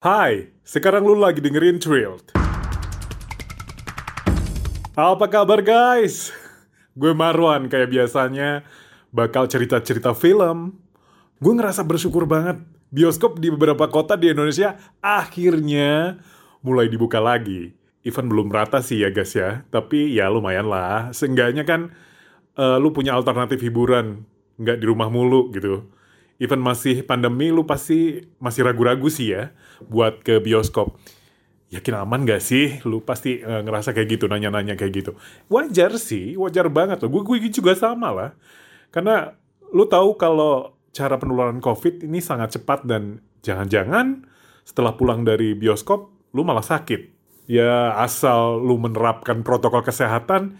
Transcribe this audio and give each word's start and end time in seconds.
Hai, 0.00 0.48
sekarang 0.64 1.04
lu 1.04 1.12
lagi 1.12 1.44
dengerin 1.44 1.76
Thrilled. 1.76 2.32
Apa 4.96 5.28
kabar 5.28 5.60
guys? 5.60 6.32
Gue 6.96 7.12
Marwan 7.12 7.68
kayak 7.68 7.92
biasanya 7.92 8.64
bakal 9.12 9.44
cerita-cerita 9.44 10.16
film. 10.16 10.80
Gue 11.36 11.52
ngerasa 11.52 11.84
bersyukur 11.84 12.24
banget 12.24 12.64
bioskop 12.88 13.44
di 13.44 13.52
beberapa 13.52 13.92
kota 13.92 14.16
di 14.16 14.32
Indonesia 14.32 14.80
akhirnya 15.04 16.16
mulai 16.64 16.88
dibuka 16.88 17.20
lagi. 17.20 17.76
Even 18.00 18.32
belum 18.32 18.48
rata 18.48 18.80
sih 18.80 19.04
ya 19.04 19.12
guys 19.12 19.36
ya, 19.36 19.68
tapi 19.68 20.16
ya 20.16 20.32
lumayan 20.32 20.64
lah. 20.64 21.12
Seenggaknya 21.12 21.68
kan 21.68 21.92
uh, 22.56 22.80
lu 22.80 22.96
punya 22.96 23.12
alternatif 23.12 23.60
hiburan, 23.60 24.24
nggak 24.56 24.80
di 24.80 24.84
rumah 24.88 25.12
mulu 25.12 25.52
gitu 25.52 25.92
even 26.40 26.58
masih 26.58 27.04
pandemi 27.04 27.52
lu 27.52 27.68
pasti 27.68 28.24
masih 28.40 28.64
ragu-ragu 28.64 29.06
sih 29.12 29.36
ya 29.36 29.52
buat 29.86 30.24
ke 30.24 30.40
bioskop. 30.40 30.96
Yakin 31.70 32.02
aman 32.02 32.26
gak 32.26 32.42
sih? 32.42 32.82
Lu 32.82 32.98
pasti 33.04 33.38
uh, 33.44 33.62
ngerasa 33.62 33.94
kayak 33.94 34.18
gitu, 34.18 34.26
nanya-nanya 34.26 34.74
kayak 34.74 34.90
gitu. 34.90 35.12
Wajar 35.46 35.94
sih, 36.02 36.34
wajar 36.34 36.66
banget 36.66 36.98
loh. 37.06 37.14
Gue, 37.14 37.38
gue 37.38 37.46
juga 37.46 37.78
sama 37.78 38.10
lah. 38.10 38.30
Karena 38.90 39.38
lu 39.70 39.86
tahu 39.86 40.18
kalau 40.18 40.74
cara 40.90 41.14
penularan 41.14 41.62
COVID 41.62 42.02
ini 42.02 42.18
sangat 42.18 42.58
cepat 42.58 42.82
dan 42.82 43.22
jangan-jangan 43.46 44.26
setelah 44.66 44.98
pulang 44.98 45.22
dari 45.22 45.54
bioskop, 45.54 46.10
lu 46.34 46.42
malah 46.42 46.66
sakit. 46.66 47.14
Ya 47.46 47.94
asal 48.02 48.58
lu 48.58 48.74
menerapkan 48.74 49.46
protokol 49.46 49.86
kesehatan, 49.86 50.58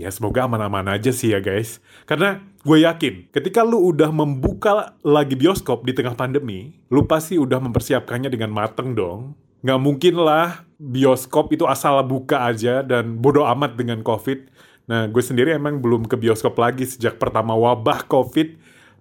Ya 0.00 0.08
semoga 0.08 0.48
aman-aman 0.48 0.96
aja 0.96 1.12
sih 1.12 1.36
ya 1.36 1.44
guys. 1.44 1.84
Karena 2.08 2.40
gue 2.60 2.84
yakin 2.84 3.32
ketika 3.32 3.64
lu 3.64 3.80
udah 3.88 4.12
membuka 4.12 4.92
lagi 5.00 5.32
bioskop 5.32 5.88
di 5.88 5.96
tengah 5.96 6.12
pandemi, 6.12 6.76
lu 6.92 7.08
pasti 7.08 7.40
udah 7.40 7.56
mempersiapkannya 7.56 8.28
dengan 8.28 8.52
mateng 8.52 8.92
dong. 8.92 9.32
Nggak 9.60 9.80
mungkin 9.80 10.14
lah 10.20 10.64
bioskop 10.80 11.52
itu 11.52 11.68
asal 11.68 12.00
buka 12.04 12.48
aja 12.48 12.80
dan 12.84 13.20
bodoh 13.20 13.44
amat 13.48 13.76
dengan 13.76 14.04
COVID. 14.04 14.48
Nah 14.88 15.08
gue 15.08 15.22
sendiri 15.24 15.56
emang 15.56 15.80
belum 15.80 16.08
ke 16.08 16.16
bioskop 16.16 16.56
lagi 16.60 16.84
sejak 16.84 17.16
pertama 17.16 17.56
wabah 17.56 18.04
COVID 18.08 18.56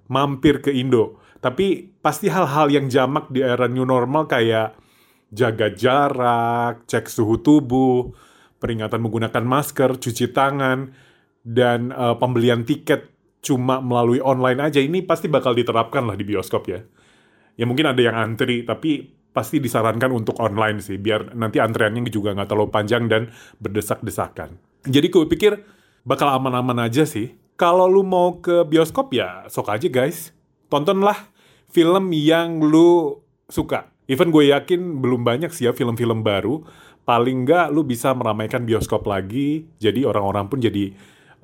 mampir 0.08 0.64
ke 0.64 0.72
Indo. 0.72 1.20
Tapi 1.40 1.96
pasti 2.04 2.28
hal-hal 2.28 2.68
yang 2.68 2.92
jamak 2.92 3.32
di 3.32 3.40
era 3.40 3.68
new 3.72 3.88
normal 3.88 4.28
kayak 4.28 4.76
jaga 5.32 5.72
jarak, 5.72 6.84
cek 6.90 7.08
suhu 7.08 7.40
tubuh, 7.40 8.12
peringatan 8.60 9.00
menggunakan 9.00 9.46
masker, 9.46 9.96
cuci 9.96 10.36
tangan, 10.36 10.92
dan 11.46 11.96
uh, 11.96 12.20
pembelian 12.20 12.68
tiket 12.68 13.19
cuma 13.40 13.80
melalui 13.80 14.20
online 14.20 14.60
aja 14.60 14.80
ini 14.84 15.04
pasti 15.04 15.32
bakal 15.32 15.56
diterapkan 15.56 16.06
lah 16.06 16.16
di 16.16 16.28
bioskop 16.28 16.68
ya. 16.68 16.80
Ya 17.60 17.68
mungkin 17.68 17.92
ada 17.92 18.00
yang 18.00 18.16
antri, 18.16 18.64
tapi 18.64 19.12
pasti 19.36 19.60
disarankan 19.60 20.12
untuk 20.16 20.40
online 20.40 20.80
sih, 20.80 20.96
biar 20.96 21.36
nanti 21.36 21.60
antreannya 21.60 22.08
juga 22.08 22.32
nggak 22.36 22.48
terlalu 22.50 22.72
panjang 22.72 23.08
dan 23.12 23.32
berdesak-desakan. 23.60 24.56
Jadi 24.88 25.08
gue 25.12 25.28
pikir 25.28 25.54
bakal 26.08 26.32
aman-aman 26.32 26.88
aja 26.88 27.04
sih. 27.04 27.36
Kalau 27.60 27.92
lu 27.92 28.08
mau 28.08 28.40
ke 28.40 28.64
bioskop 28.64 29.12
ya 29.12 29.44
sok 29.52 29.76
aja 29.76 29.88
guys. 29.92 30.32
Tontonlah 30.72 31.28
film 31.68 32.16
yang 32.16 32.64
lu 32.64 33.20
suka. 33.52 33.92
Even 34.08 34.32
gue 34.32 34.56
yakin 34.56 35.04
belum 35.04 35.28
banyak 35.28 35.52
sih 35.52 35.68
ya 35.68 35.76
film-film 35.76 36.24
baru 36.24 36.64
paling 37.10 37.42
nggak 37.42 37.74
lu 37.74 37.82
bisa 37.82 38.14
meramaikan 38.14 38.70
bioskop 38.70 39.02
lagi 39.10 39.66
jadi 39.82 40.06
orang-orang 40.06 40.46
pun 40.46 40.62
jadi 40.62 40.94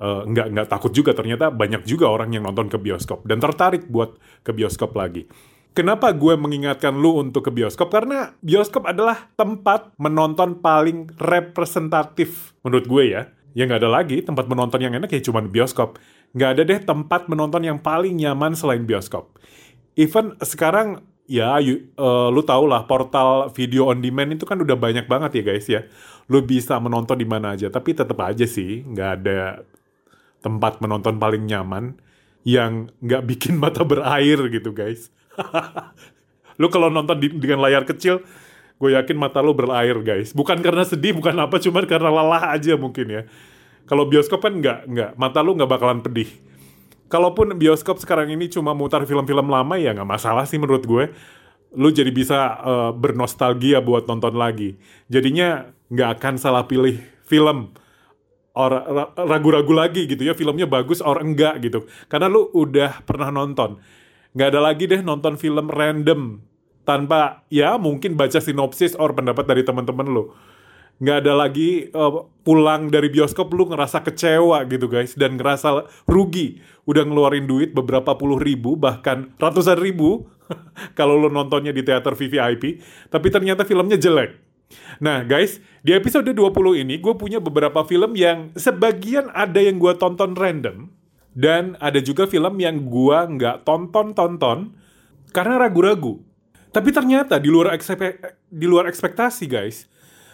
uh, 0.00 0.22
nggak 0.26 0.46
nggak 0.52 0.68
takut 0.68 0.92
juga 0.92 1.12
ternyata 1.12 1.48
banyak 1.52 1.84
juga 1.84 2.08
orang 2.10 2.32
yang 2.34 2.44
nonton 2.44 2.68
ke 2.68 2.78
bioskop 2.80 3.24
dan 3.24 3.40
tertarik 3.40 3.88
buat 3.88 4.16
ke 4.42 4.50
bioskop 4.52 4.96
lagi 4.96 5.28
Kenapa 5.76 6.08
gue 6.16 6.32
mengingatkan 6.40 6.96
lu 6.96 7.20
untuk 7.20 7.44
ke 7.44 7.50
bioskop? 7.52 7.92
Karena 7.92 8.32
bioskop 8.40 8.88
adalah 8.88 9.28
tempat 9.36 9.92
menonton 10.00 10.64
paling 10.64 11.12
representatif 11.20 12.56
menurut 12.64 12.88
gue 12.88 13.12
ya. 13.12 13.28
Ya 13.52 13.68
nggak 13.68 13.84
ada 13.84 14.00
lagi 14.00 14.24
tempat 14.24 14.48
menonton 14.48 14.80
yang 14.80 14.96
enak 14.96 15.12
ya 15.12 15.20
cuma 15.20 15.44
bioskop. 15.44 16.00
Nggak 16.32 16.50
ada 16.56 16.62
deh 16.64 16.80
tempat 16.80 17.28
menonton 17.28 17.60
yang 17.60 17.76
paling 17.76 18.16
nyaman 18.16 18.56
selain 18.56 18.88
bioskop. 18.88 19.36
Even 20.00 20.32
sekarang 20.40 21.04
ya 21.28 21.60
you, 21.60 21.92
uh, 22.00 22.32
lu 22.32 22.40
tau 22.40 22.64
lah 22.64 22.88
portal 22.88 23.52
video 23.52 23.92
on 23.92 24.00
demand 24.00 24.32
itu 24.32 24.48
kan 24.48 24.56
udah 24.56 24.80
banyak 24.80 25.04
banget 25.04 25.30
ya 25.36 25.42
guys 25.44 25.66
ya 25.68 25.84
lu 26.30 26.40
bisa 26.40 26.78
menonton 26.78 27.18
di 27.18 27.26
mana 27.26 27.58
aja 27.58 27.66
tapi 27.66 27.92
tetap 27.92 28.14
aja 28.22 28.46
sih 28.46 28.86
nggak 28.86 29.10
ada 29.22 29.66
tempat 30.46 30.78
menonton 30.78 31.18
paling 31.18 31.42
nyaman 31.50 31.98
yang 32.46 32.94
nggak 33.02 33.26
bikin 33.26 33.58
mata 33.62 33.82
berair 33.82 34.38
gitu 34.46 34.70
guys. 34.70 35.10
Lu 36.62 36.70
kalau 36.70 36.88
nonton 36.88 37.18
di, 37.18 37.28
dengan 37.34 37.66
layar 37.66 37.82
kecil 37.82 38.22
gue 38.76 38.92
yakin 38.92 39.16
mata 39.16 39.40
lu 39.40 39.56
berair 39.56 39.96
guys. 40.04 40.36
Bukan 40.36 40.60
karena 40.60 40.84
sedih 40.84 41.16
bukan 41.16 41.32
apa 41.40 41.56
cuman 41.56 41.84
karena 41.88 42.12
lelah 42.12 42.52
aja 42.52 42.76
mungkin 42.76 43.08
ya. 43.08 43.22
Kalau 43.88 44.04
bioskop 44.04 44.44
kan 44.44 44.52
nggak 44.52 44.84
nggak. 44.88 45.10
Mata 45.16 45.40
lu 45.40 45.56
nggak 45.56 45.70
bakalan 45.70 46.04
pedih. 46.04 46.28
Kalaupun 47.08 47.56
bioskop 47.56 47.96
sekarang 47.96 48.28
ini 48.28 48.52
cuma 48.52 48.76
mutar 48.76 49.00
film-film 49.08 49.48
lama 49.48 49.80
ya 49.80 49.96
nggak 49.96 50.08
masalah 50.08 50.44
sih 50.44 50.60
menurut 50.60 50.84
gue. 50.84 51.08
Lu 51.72 51.88
jadi 51.88 52.12
bisa 52.12 52.56
uh, 52.60 52.92
bernostalgia 52.92 53.80
buat 53.80 54.04
nonton 54.04 54.36
lagi. 54.36 54.76
Jadinya 55.08 55.72
nggak 55.88 56.20
akan 56.20 56.34
salah 56.36 56.68
pilih 56.68 57.00
film 57.24 57.72
or 58.56 58.72
ragu-ragu 59.20 59.72
lagi 59.76 60.08
gitu 60.08 60.24
ya 60.24 60.32
filmnya 60.32 60.64
bagus 60.64 61.04
or 61.04 61.20
enggak 61.20 61.60
gitu. 61.60 61.84
Karena 62.08 62.32
lu 62.32 62.48
udah 62.56 63.04
pernah 63.04 63.28
nonton. 63.28 63.76
Nggak 64.32 64.48
ada 64.56 64.60
lagi 64.64 64.84
deh 64.88 65.00
nonton 65.04 65.36
film 65.36 65.68
random 65.68 66.40
tanpa 66.88 67.44
ya 67.52 67.76
mungkin 67.76 68.16
baca 68.16 68.40
sinopsis 68.40 68.96
or 68.96 69.12
pendapat 69.12 69.44
dari 69.44 69.60
teman-teman 69.60 70.08
lu. 70.08 70.32
Nggak 70.96 71.28
ada 71.28 71.32
lagi 71.36 71.92
uh, 71.92 72.24
pulang 72.40 72.88
dari 72.88 73.12
bioskop 73.12 73.52
lu 73.52 73.68
ngerasa 73.68 74.00
kecewa 74.00 74.64
gitu 74.64 74.88
guys 74.88 75.12
dan 75.12 75.36
ngerasa 75.36 75.84
rugi. 76.08 76.64
Udah 76.88 77.04
ngeluarin 77.04 77.44
duit 77.44 77.76
beberapa 77.76 78.16
puluh 78.16 78.40
ribu 78.40 78.80
bahkan 78.80 79.36
ratusan 79.36 79.76
ribu 79.76 80.24
kalau 80.98 81.20
lu 81.20 81.28
nontonnya 81.28 81.74
di 81.74 81.82
teater 81.84 82.14
VVIP 82.14 82.80
tapi 83.10 83.28
ternyata 83.28 83.66
filmnya 83.66 83.98
jelek 83.98 84.45
Nah 84.98 85.22
guys, 85.22 85.62
di 85.84 85.94
episode 85.94 86.26
20 86.26 86.82
ini 86.82 86.98
gue 86.98 87.14
punya 87.14 87.38
beberapa 87.38 87.86
film 87.86 88.18
yang 88.18 88.50
sebagian 88.58 89.30
ada 89.30 89.62
yang 89.62 89.78
gue 89.78 89.92
tonton 89.94 90.34
random 90.34 90.90
dan 91.36 91.76
ada 91.84 92.00
juga 92.00 92.24
film 92.24 92.56
yang 92.56 92.88
gue 92.88 93.18
nggak 93.36 93.68
tonton-tonton 93.68 94.72
karena 95.36 95.54
ragu-ragu. 95.60 96.24
Tapi 96.72 96.88
ternyata 96.92 97.36
di 97.36 97.52
luar, 97.52 97.76
di 98.48 98.66
luar 98.68 98.88
ekspektasi 98.88 99.44
guys, 99.48 99.84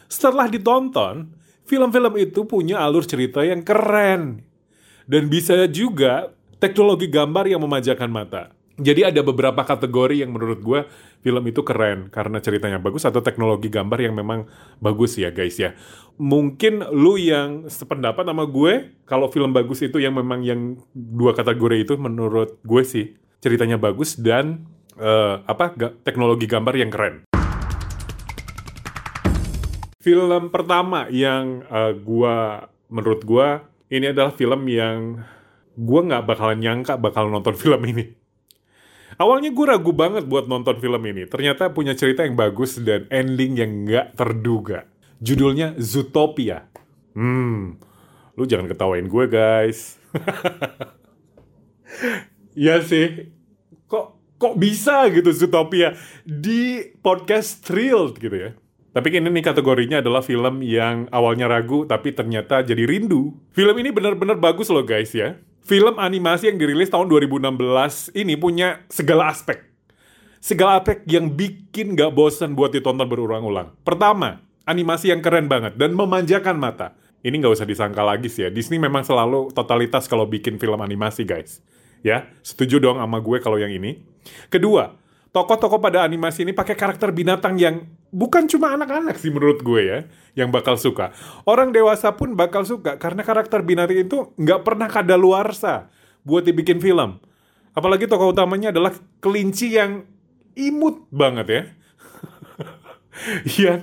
setelah 0.07 0.47
ditonton, 0.47 1.35
film-film 1.67 2.15
itu 2.19 2.47
punya 2.47 2.83
alur 2.83 3.03
cerita 3.03 3.43
yang 3.43 3.67
keren. 3.67 4.47
Dan 5.03 5.27
bisa 5.27 5.67
juga 5.67 6.31
teknologi 6.63 7.11
gambar 7.11 7.51
yang 7.51 7.63
memanjakan 7.63 8.11
mata. 8.11 8.55
Jadi 8.81 9.05
ada 9.05 9.21
beberapa 9.21 9.61
kategori 9.69 10.25
yang 10.25 10.33
menurut 10.33 10.65
gue 10.65 10.81
film 11.21 11.45
itu 11.45 11.61
keren 11.61 12.09
karena 12.09 12.41
ceritanya 12.41 12.81
bagus 12.81 13.05
atau 13.05 13.21
teknologi 13.21 13.69
gambar 13.69 14.01
yang 14.01 14.17
memang 14.17 14.49
bagus 14.81 15.21
ya 15.21 15.29
guys 15.29 15.61
ya. 15.61 15.77
Mungkin 16.17 16.89
lu 16.93 17.21
yang 17.21 17.69
sependapat 17.69 18.25
sama 18.25 18.49
gue 18.49 18.97
kalau 19.05 19.29
film 19.29 19.53
bagus 19.53 19.85
itu 19.85 20.01
yang 20.01 20.17
memang 20.17 20.41
yang 20.41 20.81
dua 20.93 21.37
kategori 21.37 21.85
itu 21.85 21.95
menurut 22.01 22.61
gue 22.65 22.83
sih 22.85 23.13
ceritanya 23.45 23.77
bagus 23.77 24.17
dan 24.17 24.65
uh, 24.97 25.45
apa 25.45 25.75
teknologi 26.07 26.49
gambar 26.49 26.75
yang 26.79 26.89
keren 26.89 27.29
film 30.03 30.51
pertama 30.51 31.07
yang 31.09 31.63
uh, 31.71 31.95
gua 31.95 32.67
menurut 32.91 33.23
gua 33.23 33.63
ini 33.87 34.11
adalah 34.11 34.35
film 34.35 34.67
yang 34.67 35.23
gua 35.79 36.01
nggak 36.03 36.27
bakalan 36.27 36.59
nyangka 36.59 36.99
bakal 36.99 37.31
nonton 37.31 37.55
film 37.55 37.81
ini. 37.87 38.22
Awalnya 39.21 39.53
gue 39.53 39.67
ragu 39.69 39.93
banget 39.93 40.25
buat 40.25 40.49
nonton 40.49 40.81
film 40.81 41.03
ini. 41.05 41.29
Ternyata 41.29 41.73
punya 41.73 41.93
cerita 41.93 42.25
yang 42.25 42.37
bagus 42.37 42.81
dan 42.81 43.05
ending 43.13 43.53
yang 43.59 43.71
nggak 43.85 44.17
terduga. 44.17 44.89
Judulnya 45.23 45.77
Zootopia. 45.79 46.67
Hmm, 47.13 47.77
lu 48.35 48.45
jangan 48.49 48.67
ketawain 48.67 49.07
gue 49.07 49.25
guys. 49.29 50.01
ya 52.57 52.81
sih, 52.81 53.29
kok 53.85 54.17
kok 54.41 54.55
bisa 54.57 55.07
gitu 55.13 55.31
Zootopia 55.31 55.93
di 56.25 56.81
podcast 57.05 57.63
Thrilled 57.63 58.17
gitu 58.17 58.37
ya. 58.37 58.51
Tapi 58.93 59.09
ini 59.09 59.33
nih 59.33 59.45
kategorinya 59.45 60.05
adalah 60.05 60.21
film 60.21 60.61
yang 60.61 61.09
awalnya 61.09 61.49
ragu 61.49 61.89
tapi 61.89 62.13
ternyata 62.13 62.61
jadi 62.61 62.85
rindu. 62.85 63.33
Film 63.57 63.73
ini 63.81 63.89
benar-benar 63.89 64.37
bagus 64.37 64.69
loh 64.69 64.85
guys 64.85 65.17
ya. 65.17 65.41
Film 65.63 65.95
animasi 65.95 66.51
yang 66.51 66.59
dirilis 66.59 66.91
tahun 66.91 67.07
2016 67.07 68.19
ini 68.19 68.35
punya 68.35 68.83
segala 68.91 69.31
aspek. 69.31 69.63
Segala 70.43 70.83
aspek 70.83 71.07
yang 71.07 71.31
bikin 71.31 71.95
gak 71.95 72.11
bosan 72.11 72.59
buat 72.59 72.75
ditonton 72.75 73.07
berulang-ulang. 73.07 73.71
Pertama, 73.87 74.43
animasi 74.67 75.15
yang 75.15 75.23
keren 75.23 75.47
banget 75.47 75.79
dan 75.79 75.95
memanjakan 75.95 76.59
mata. 76.59 76.99
Ini 77.23 77.39
gak 77.39 77.63
usah 77.63 77.67
disangka 77.71 78.03
lagi 78.03 78.27
sih 78.27 78.47
ya. 78.47 78.51
Disney 78.51 78.83
memang 78.83 79.07
selalu 79.07 79.55
totalitas 79.55 80.11
kalau 80.11 80.27
bikin 80.27 80.59
film 80.59 80.83
animasi 80.83 81.23
guys. 81.23 81.63
Ya, 82.03 82.27
setuju 82.43 82.83
dong 82.83 82.99
sama 82.99 83.23
gue 83.23 83.39
kalau 83.39 83.55
yang 83.55 83.71
ini. 83.71 84.03
Kedua, 84.51 84.99
tokoh-tokoh 85.33 85.81
pada 85.81 86.05
animasi 86.05 86.45
ini 86.45 86.53
pakai 86.53 86.77
karakter 86.77 87.09
binatang 87.11 87.57
yang 87.57 87.89
bukan 88.13 88.45
cuma 88.45 88.77
anak-anak 88.77 89.17
sih 89.17 89.33
menurut 89.33 89.65
gue 89.65 89.81
ya 89.81 89.99
yang 90.37 90.53
bakal 90.53 90.77
suka. 90.77 91.17
Orang 91.49 91.73
dewasa 91.73 92.13
pun 92.13 92.37
bakal 92.37 92.69
suka 92.69 93.01
karena 93.01 93.25
karakter 93.25 93.65
binatang 93.65 93.97
itu 93.97 94.37
nggak 94.37 94.61
pernah 94.61 94.93
kadaluarsa 94.93 95.89
buat 96.23 96.45
dibikin 96.45 96.79
film. 96.79 97.19
Apalagi 97.73 98.05
tokoh 98.05 98.37
utamanya 98.37 98.69
adalah 98.69 98.93
kelinci 99.25 99.73
yang 99.81 100.05
imut 100.53 101.09
banget 101.09 101.47
ya. 101.49 101.63
yang 103.65 103.81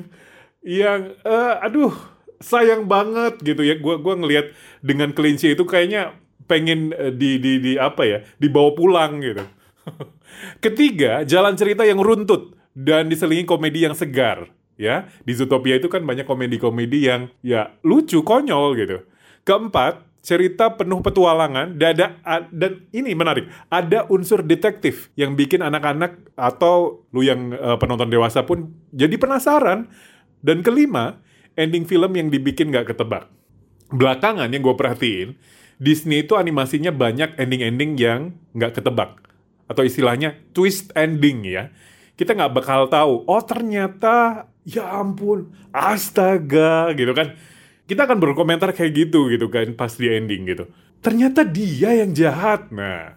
yang 0.62 1.02
uh, 1.26 1.66
aduh 1.66 1.94
sayang 2.38 2.86
banget 2.86 3.42
gitu 3.42 3.66
ya. 3.66 3.74
Gua 3.82 3.98
gua 3.98 4.14
ngelihat 4.14 4.54
dengan 4.86 5.10
kelinci 5.18 5.58
itu 5.58 5.66
kayaknya 5.66 6.14
pengen 6.46 6.94
uh, 6.94 7.10
di 7.10 7.42
di 7.42 7.58
di 7.58 7.72
apa 7.82 8.06
ya? 8.06 8.22
dibawa 8.38 8.78
pulang 8.78 9.18
gitu. 9.26 9.42
Ketiga, 10.66 11.24
jalan 11.26 11.56
cerita 11.56 11.84
yang 11.86 12.00
runtut 12.00 12.56
dan 12.74 13.08
diselingi 13.08 13.44
komedi 13.44 13.86
yang 13.86 13.96
segar. 13.98 14.52
Ya, 14.80 15.12
di 15.28 15.36
Zootopia 15.36 15.76
itu 15.76 15.92
kan 15.92 16.08
banyak 16.08 16.24
komedi-komedi 16.24 17.12
yang 17.12 17.28
ya 17.44 17.76
lucu, 17.84 18.24
konyol 18.24 18.80
gitu. 18.80 19.04
Keempat, 19.44 20.08
cerita 20.20 20.76
penuh 20.76 21.00
petualangan 21.00 21.80
dan 21.80 21.96
ada 21.96 22.46
dan 22.52 22.84
ini 22.92 23.16
menarik 23.16 23.48
ada 23.72 24.04
unsur 24.12 24.44
detektif 24.44 25.08
yang 25.16 25.40
bikin 25.40 25.64
anak-anak 25.64 26.20
atau 26.36 27.08
lu 27.16 27.24
yang 27.24 27.56
uh, 27.56 27.80
penonton 27.80 28.12
dewasa 28.12 28.44
pun 28.44 28.76
jadi 28.92 29.16
penasaran 29.16 29.88
dan 30.44 30.60
kelima 30.60 31.24
ending 31.56 31.88
film 31.88 32.12
yang 32.20 32.28
dibikin 32.28 32.68
gak 32.70 32.92
ketebak 32.92 33.32
belakangan 33.90 34.52
yang 34.52 34.60
gue 34.60 34.76
perhatiin 34.76 35.30
Disney 35.80 36.28
itu 36.28 36.36
animasinya 36.36 36.92
banyak 36.92 37.40
ending-ending 37.40 37.96
yang 37.96 38.36
gak 38.60 38.76
ketebak 38.76 39.24
atau 39.70 39.86
istilahnya 39.86 40.36
twist 40.52 40.90
ending 40.98 41.46
ya. 41.46 41.70
Kita 42.18 42.36
nggak 42.36 42.52
bakal 42.52 42.92
tahu 42.92 43.24
oh 43.30 43.42
ternyata 43.46 44.50
ya 44.66 44.90
ampun 45.00 45.54
astaga 45.72 46.92
gitu 46.98 47.14
kan. 47.14 47.38
Kita 47.86 48.06
akan 48.06 48.18
berkomentar 48.18 48.74
kayak 48.74 48.92
gitu 49.08 49.30
gitu 49.30 49.48
kan 49.48 49.72
pas 49.78 49.94
di 49.94 50.10
ending 50.10 50.50
gitu. 50.50 50.66
Ternyata 51.00 51.46
dia 51.46 51.94
yang 51.96 52.12
jahat. 52.12 52.74
Nah 52.74 53.16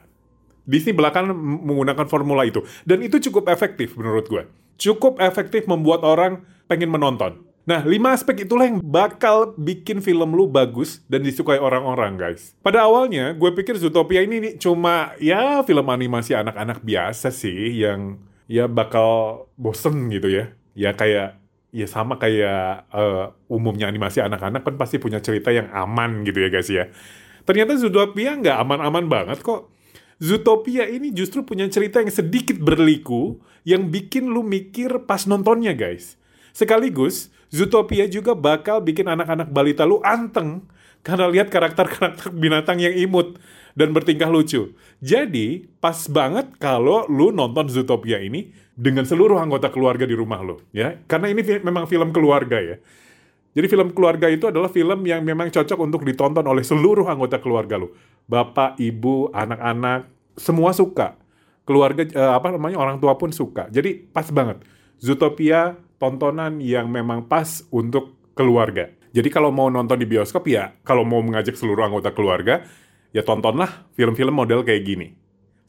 Disney 0.63 0.95
belakang 0.95 1.33
menggunakan 1.35 2.07
formula 2.07 2.47
itu. 2.47 2.63
Dan 2.87 3.03
itu 3.03 3.19
cukup 3.19 3.51
efektif 3.51 3.99
menurut 3.99 4.29
gue 4.31 4.45
cukup 4.83 5.23
efektif 5.23 5.71
membuat 5.71 6.03
orang 6.03 6.43
pengen 6.67 6.91
menonton 6.91 7.39
Nah, 7.63 7.87
lima 7.87 8.11
aspek 8.11 8.43
itulah 8.43 8.67
yang 8.67 8.83
bakal 8.83 9.55
bikin 9.55 10.03
film 10.03 10.35
lu 10.35 10.51
bagus 10.51 10.99
dan 11.07 11.23
disukai 11.23 11.63
orang-orang, 11.63 12.19
guys. 12.19 12.59
Pada 12.59 12.83
awalnya, 12.83 13.31
gue 13.39 13.51
pikir 13.55 13.79
Zootopia 13.79 14.27
ini 14.27 14.59
cuma 14.59 15.15
ya 15.23 15.63
film 15.63 15.87
animasi 15.87 16.35
anak-anak 16.35 16.83
biasa 16.83 17.31
sih 17.31 17.87
yang 17.87 18.19
ya 18.51 18.67
bakal 18.67 19.47
bosen 19.55 20.11
gitu 20.11 20.27
ya. 20.27 20.51
Ya 20.75 20.91
kayak 20.91 21.39
ya 21.71 21.87
sama 21.87 22.19
kayak 22.19 22.91
uh, 22.91 23.31
umumnya 23.47 23.87
animasi 23.87 24.21
anak-anak 24.21 24.67
kan 24.67 24.75
pasti 24.77 25.01
punya 25.01 25.23
cerita 25.23 25.55
yang 25.55 25.71
aman 25.71 26.27
gitu 26.27 26.43
ya 26.43 26.51
guys 26.51 26.67
ya. 26.67 26.91
Ternyata 27.47 27.79
Zootopia 27.79 28.35
nggak 28.43 28.59
aman-aman 28.59 29.07
banget 29.07 29.39
kok. 29.39 29.71
Zootopia 30.23 30.87
ini 30.87 31.11
justru 31.11 31.43
punya 31.43 31.67
cerita 31.67 31.99
yang 31.99 32.11
sedikit 32.11 32.59
berliku 32.59 33.43
yang 33.67 33.91
bikin 33.91 34.31
lu 34.31 34.43
mikir 34.47 35.07
pas 35.07 35.27
nontonnya 35.31 35.75
guys. 35.75 36.19
Sekaligus, 36.53 37.33
Zootopia 37.53 38.09
juga 38.09 38.33
bakal 38.33 38.81
bikin 38.81 39.09
anak-anak 39.09 39.53
balita 39.53 39.85
lu 39.85 40.01
anteng 40.05 40.65
karena 41.05 41.27
lihat 41.29 41.49
karakter-karakter 41.53 42.33
binatang 42.33 42.79
yang 42.81 42.95
imut 42.95 43.37
dan 43.77 43.91
bertingkah 43.91 44.29
lucu. 44.29 44.77
Jadi, 45.01 45.67
pas 45.81 45.97
banget 46.09 46.53
kalau 46.61 47.09
lu 47.09 47.33
nonton 47.33 47.69
Zootopia 47.69 48.21
ini 48.21 48.53
dengan 48.73 49.05
seluruh 49.05 49.37
anggota 49.37 49.69
keluarga 49.69 50.09
di 50.09 50.17
rumah 50.17 50.41
lu, 50.41 50.61
ya. 50.73 50.97
Karena 51.09 51.29
ini 51.33 51.45
memang 51.61 51.85
film 51.89 52.13
keluarga 52.13 52.61
ya. 52.61 52.77
Jadi 53.53 53.67
film 53.69 53.93
keluarga 53.93 54.33
itu 54.33 54.49
adalah 54.49 54.73
film 54.73 55.05
yang 55.05 55.21
memang 55.21 55.53
cocok 55.53 55.77
untuk 55.77 56.09
ditonton 56.09 56.45
oleh 56.49 56.65
seluruh 56.65 57.05
anggota 57.05 57.37
keluarga 57.37 57.77
lu. 57.77 57.93
Bapak, 58.25 58.81
ibu, 58.81 59.29
anak-anak, 59.29 60.09
semua 60.41 60.73
suka. 60.73 61.21
Keluarga 61.69 62.01
eh, 62.01 62.33
apa 62.33 62.49
namanya 62.49 62.81
orang 62.81 62.97
tua 62.97 63.21
pun 63.21 63.29
suka. 63.29 63.69
Jadi 63.69 64.09
pas 64.09 64.25
banget. 64.33 64.65
Zootopia 65.05 65.77
tontonan 66.03 66.59
yang 66.59 66.91
memang 66.91 67.31
pas 67.31 67.63
untuk 67.71 68.19
keluarga. 68.35 68.91
Jadi 69.15 69.31
kalau 69.31 69.55
mau 69.55 69.71
nonton 69.71 69.95
di 69.95 70.09
bioskop 70.11 70.51
ya, 70.51 70.75
kalau 70.83 71.07
mau 71.07 71.23
mengajak 71.23 71.55
seluruh 71.55 71.87
anggota 71.87 72.11
keluarga, 72.11 72.67
ya 73.15 73.23
tontonlah 73.23 73.87
film-film 73.95 74.35
model 74.35 74.67
kayak 74.67 74.83
gini. 74.83 75.15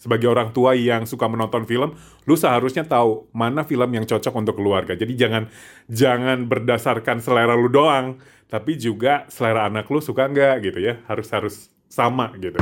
Sebagai 0.01 0.27
orang 0.27 0.51
tua 0.51 0.75
yang 0.75 1.05
suka 1.05 1.29
menonton 1.29 1.63
film, 1.63 1.95
lu 2.27 2.35
seharusnya 2.35 2.83
tahu 2.83 3.29
mana 3.31 3.63
film 3.63 3.87
yang 3.93 4.03
cocok 4.09 4.33
untuk 4.35 4.57
keluarga. 4.59 4.97
Jadi 4.97 5.13
jangan 5.15 5.47
jangan 5.87 6.49
berdasarkan 6.49 7.23
selera 7.23 7.55
lu 7.55 7.71
doang, 7.71 8.19
tapi 8.49 8.75
juga 8.75 9.29
selera 9.31 9.69
anak 9.69 9.87
lu 9.87 10.03
suka 10.03 10.27
nggak 10.27 10.55
gitu 10.65 10.79
ya. 10.83 10.99
Harus 11.07 11.27
harus 11.31 11.55
sama 11.87 12.35
gitu. 12.41 12.59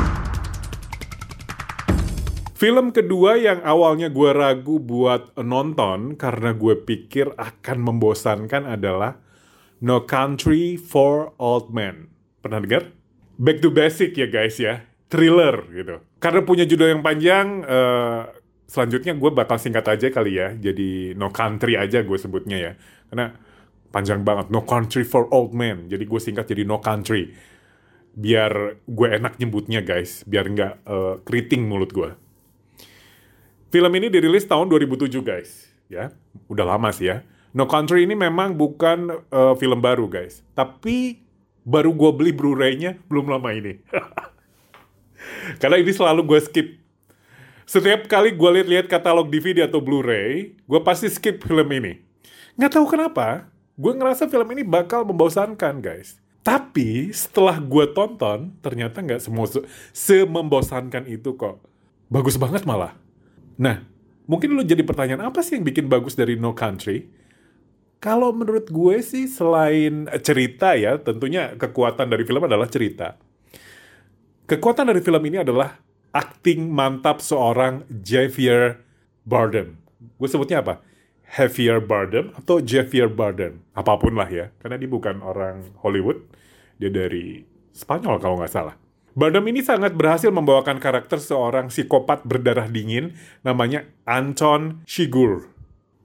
Film 2.62 2.94
kedua 2.94 3.42
yang 3.42 3.66
awalnya 3.66 4.14
gue 4.14 4.30
ragu 4.38 4.78
buat 4.78 5.34
nonton 5.34 6.14
karena 6.14 6.54
gue 6.54 6.78
pikir 6.78 7.34
akan 7.34 7.78
membosankan 7.82 8.70
adalah 8.70 9.18
No 9.82 10.06
Country 10.06 10.78
for 10.78 11.34
Old 11.42 11.74
Men. 11.74 12.14
Pernah 12.38 12.62
dengar? 12.62 12.94
Back 13.42 13.66
to 13.66 13.74
basic 13.74 14.14
ya 14.14 14.30
guys 14.30 14.62
ya, 14.62 14.86
thriller 15.10 15.66
gitu. 15.74 16.06
Karena 16.22 16.46
punya 16.46 16.70
judul 16.70 16.94
yang 16.94 17.02
panjang, 17.02 17.66
uh, 17.66 18.30
selanjutnya 18.70 19.18
gue 19.18 19.32
bakal 19.34 19.58
singkat 19.58 19.98
aja 19.98 20.14
kali 20.14 20.38
ya. 20.38 20.54
Jadi 20.54 21.18
No 21.18 21.34
Country 21.34 21.82
aja 21.82 22.06
gue 22.06 22.18
sebutnya 22.22 22.62
ya. 22.62 22.72
Karena 23.10 23.34
panjang 23.90 24.22
banget, 24.22 24.54
No 24.54 24.62
Country 24.70 25.02
for 25.02 25.26
Old 25.34 25.58
Men. 25.58 25.90
Jadi 25.90 26.06
gue 26.06 26.22
singkat 26.22 26.46
jadi 26.46 26.62
No 26.70 26.78
Country. 26.78 27.26
Biar 28.14 28.86
gue 28.86 29.08
enak 29.18 29.42
nyebutnya 29.42 29.82
guys, 29.82 30.22
biar 30.30 30.46
nggak 30.46 30.74
uh, 30.86 31.26
keriting 31.26 31.66
mulut 31.66 31.90
gue. 31.90 32.14
Film 33.72 33.92
ini 33.96 34.12
dirilis 34.12 34.44
tahun 34.44 34.68
2007 34.68 35.16
guys, 35.24 35.72
ya, 35.88 36.12
udah 36.52 36.76
lama 36.76 36.92
sih 36.92 37.08
ya. 37.08 37.24
No 37.56 37.72
Country 37.72 38.04
ini 38.04 38.20
memang 38.20 38.52
bukan 38.52 39.24
uh, 39.32 39.56
film 39.56 39.80
baru 39.80 40.12
guys, 40.12 40.44
tapi 40.52 41.24
baru 41.64 41.96
gue 41.96 42.12
beli 42.12 42.32
Blu-ray-nya 42.36 43.00
belum 43.08 43.32
lama 43.32 43.48
ini. 43.56 43.80
Karena 45.64 45.80
ini 45.80 45.92
selalu 45.96 46.28
gue 46.28 46.40
skip. 46.44 46.68
Setiap 47.64 48.12
kali 48.12 48.36
gue 48.36 48.50
lihat-lihat 48.60 48.92
katalog 48.92 49.32
DVD 49.32 49.72
atau 49.72 49.80
Blu-ray, 49.80 50.60
gue 50.60 50.80
pasti 50.84 51.08
skip 51.08 51.40
film 51.40 51.68
ini. 51.72 52.04
Nggak 52.60 52.76
tahu 52.76 52.86
kenapa, 52.92 53.48
gue 53.80 53.92
ngerasa 53.96 54.28
film 54.28 54.48
ini 54.52 54.68
bakal 54.68 55.08
membosankan 55.08 55.80
guys. 55.80 56.20
Tapi 56.44 57.14
setelah 57.16 57.56
gue 57.56 57.88
tonton, 57.96 58.52
ternyata 58.60 59.00
nggak 59.00 59.24
semua 59.24 59.48
se 59.96 60.18
membosankan 60.28 61.08
itu 61.08 61.40
kok. 61.40 61.64
Bagus 62.12 62.36
banget 62.36 62.68
malah. 62.68 63.00
Nah, 63.62 63.86
mungkin 64.26 64.58
lo 64.58 64.66
jadi 64.66 64.82
pertanyaan 64.82 65.30
apa 65.30 65.46
sih 65.46 65.62
yang 65.62 65.66
bikin 65.66 65.86
bagus 65.86 66.18
dari 66.18 66.34
No 66.34 66.58
Country? 66.58 67.06
Kalau 68.02 68.34
menurut 68.34 68.66
gue 68.74 68.98
sih 69.06 69.30
selain 69.30 70.10
cerita 70.26 70.74
ya, 70.74 70.98
tentunya 70.98 71.54
kekuatan 71.54 72.10
dari 72.10 72.26
film 72.26 72.42
adalah 72.42 72.66
cerita. 72.66 73.22
Kekuatan 74.50 74.90
dari 74.90 75.06
film 75.06 75.22
ini 75.30 75.46
adalah 75.46 75.78
acting 76.10 76.66
mantap 76.74 77.22
seorang 77.22 77.86
Javier 78.02 78.82
Bardem. 79.22 79.78
Gue 80.18 80.26
sebutnya 80.26 80.66
apa? 80.66 80.82
Javier 81.30 81.78
Bardem 81.78 82.34
atau 82.34 82.58
Javier 82.58 83.06
Bardem. 83.06 83.62
Apa 83.78 84.02
pun 84.02 84.18
lah 84.18 84.28
ya, 84.28 84.50
karena 84.58 84.82
dia 84.82 84.90
bukan 84.90 85.22
orang 85.22 85.70
Hollywood. 85.86 86.26
Dia 86.82 86.90
dari 86.90 87.46
Spanyol 87.70 88.18
kalau 88.18 88.42
nggak 88.42 88.50
salah. 88.50 88.81
Bardem 89.12 89.44
ini 89.52 89.60
sangat 89.60 89.92
berhasil 89.92 90.32
membawakan 90.32 90.80
karakter 90.80 91.20
seorang 91.20 91.68
psikopat 91.68 92.24
berdarah 92.24 92.72
dingin 92.72 93.12
namanya 93.44 93.84
Anton 94.08 94.88
Shigur. 94.88 95.52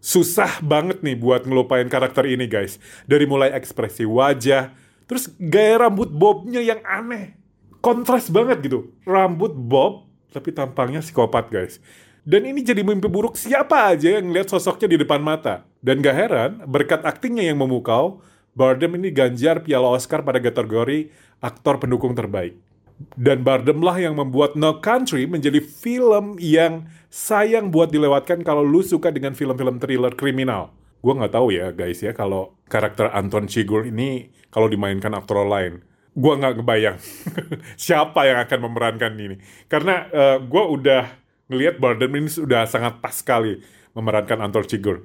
Susah 0.02 0.58
banget 0.58 1.06
nih 1.06 1.14
buat 1.14 1.46
ngelupain 1.46 1.86
karakter 1.86 2.26
ini 2.26 2.50
guys. 2.50 2.82
Dari 3.06 3.22
mulai 3.22 3.54
ekspresi 3.54 4.02
wajah, 4.02 4.75
terus 5.06 5.30
gaya 5.38 5.86
rambut 5.86 6.10
bobnya 6.10 6.58
yang 6.58 6.82
aneh. 6.82 7.38
Kontras 7.78 8.26
banget 8.26 8.66
gitu. 8.66 8.90
Rambut 9.06 9.54
bob, 9.54 10.10
tapi 10.34 10.50
tampangnya 10.50 10.98
psikopat 10.98 11.46
guys. 11.46 11.78
Dan 12.26 12.42
ini 12.42 12.58
jadi 12.66 12.82
mimpi 12.82 13.06
buruk 13.06 13.38
siapa 13.38 13.94
aja 13.94 14.18
yang 14.18 14.34
lihat 14.34 14.50
sosoknya 14.50 14.90
di 14.90 14.98
depan 15.06 15.22
mata. 15.22 15.62
Dan 15.78 16.02
gak 16.02 16.16
heran, 16.18 16.50
berkat 16.66 17.06
aktingnya 17.06 17.54
yang 17.54 17.62
memukau, 17.62 18.18
Bardem 18.56 18.98
ini 18.98 19.14
ganjar 19.14 19.62
piala 19.62 19.94
Oscar 19.94 20.26
pada 20.26 20.42
kategori 20.42 21.12
aktor 21.38 21.78
pendukung 21.78 22.16
terbaik. 22.18 22.65
Dan 22.97 23.45
Bardem 23.45 23.85
lah 23.85 24.00
yang 24.00 24.17
membuat 24.17 24.57
No 24.57 24.81
Country 24.81 25.29
menjadi 25.29 25.61
film 25.61 26.41
yang 26.41 26.88
sayang 27.12 27.69
buat 27.69 27.93
dilewatkan 27.93 28.41
kalau 28.41 28.65
lu 28.65 28.81
suka 28.81 29.12
dengan 29.12 29.37
film-film 29.37 29.76
thriller 29.76 30.17
kriminal. 30.17 30.73
Gue 31.05 31.12
nggak 31.12 31.37
tahu 31.37 31.53
ya 31.53 31.71
guys 31.76 32.00
ya 32.00 32.17
kalau 32.17 32.57
karakter 32.73 33.12
Anton 33.12 33.47
Chigurh 33.47 33.85
ini 33.87 34.33
kalau 34.49 34.73
dimainkan 34.73 35.12
aktor 35.12 35.45
lain. 35.45 35.85
Gue 36.17 36.33
nggak 36.41 36.57
ngebayang 36.57 36.97
siapa 37.85 38.25
yang 38.25 38.41
akan 38.41 38.59
memerankan 38.65 39.12
ini. 39.21 39.37
Karena 39.69 40.09
uh, 40.09 40.21
eh, 40.21 40.38
gue 40.41 40.65
udah 40.65 41.05
ngelihat 41.53 41.76
Bardem 41.76 42.17
ini 42.17 42.33
sudah 42.33 42.65
sangat 42.65 42.99
pas 43.05 43.12
sekali 43.12 43.61
memerankan 43.93 44.41
Anton 44.41 44.65
Chigurh. 44.65 45.05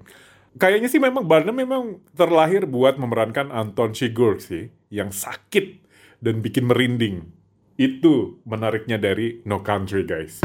Kayaknya 0.60 0.92
sih 0.92 1.00
memang 1.00 1.24
Barnum 1.24 1.56
memang 1.56 1.84
terlahir 2.12 2.68
buat 2.68 3.00
memerankan 3.00 3.56
Anton 3.56 3.96
Chigurh 3.96 4.36
sih, 4.44 4.68
yang 4.92 5.16
sakit 5.16 5.80
dan 6.20 6.44
bikin 6.44 6.68
merinding. 6.68 7.32
Itu 7.80 8.44
menariknya 8.48 9.00
dari 9.00 9.44
No 9.48 9.64
Country, 9.64 10.04
guys. 10.04 10.42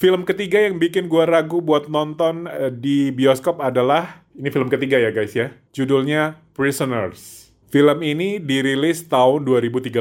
Film 0.00 0.24
ketiga 0.24 0.64
yang 0.64 0.80
bikin 0.80 1.12
gua 1.12 1.28
ragu 1.28 1.60
buat 1.60 1.92
nonton 1.92 2.48
uh, 2.48 2.72
di 2.72 3.12
bioskop 3.12 3.60
adalah 3.60 4.24
ini 4.32 4.48
film 4.48 4.72
ketiga 4.72 4.96
ya 4.96 5.12
guys 5.12 5.36
ya. 5.36 5.52
Judulnya 5.76 6.40
Prisoners. 6.56 7.52
Film 7.68 8.00
ini 8.00 8.40
dirilis 8.40 9.06
tahun 9.06 9.46
2013 9.46 10.00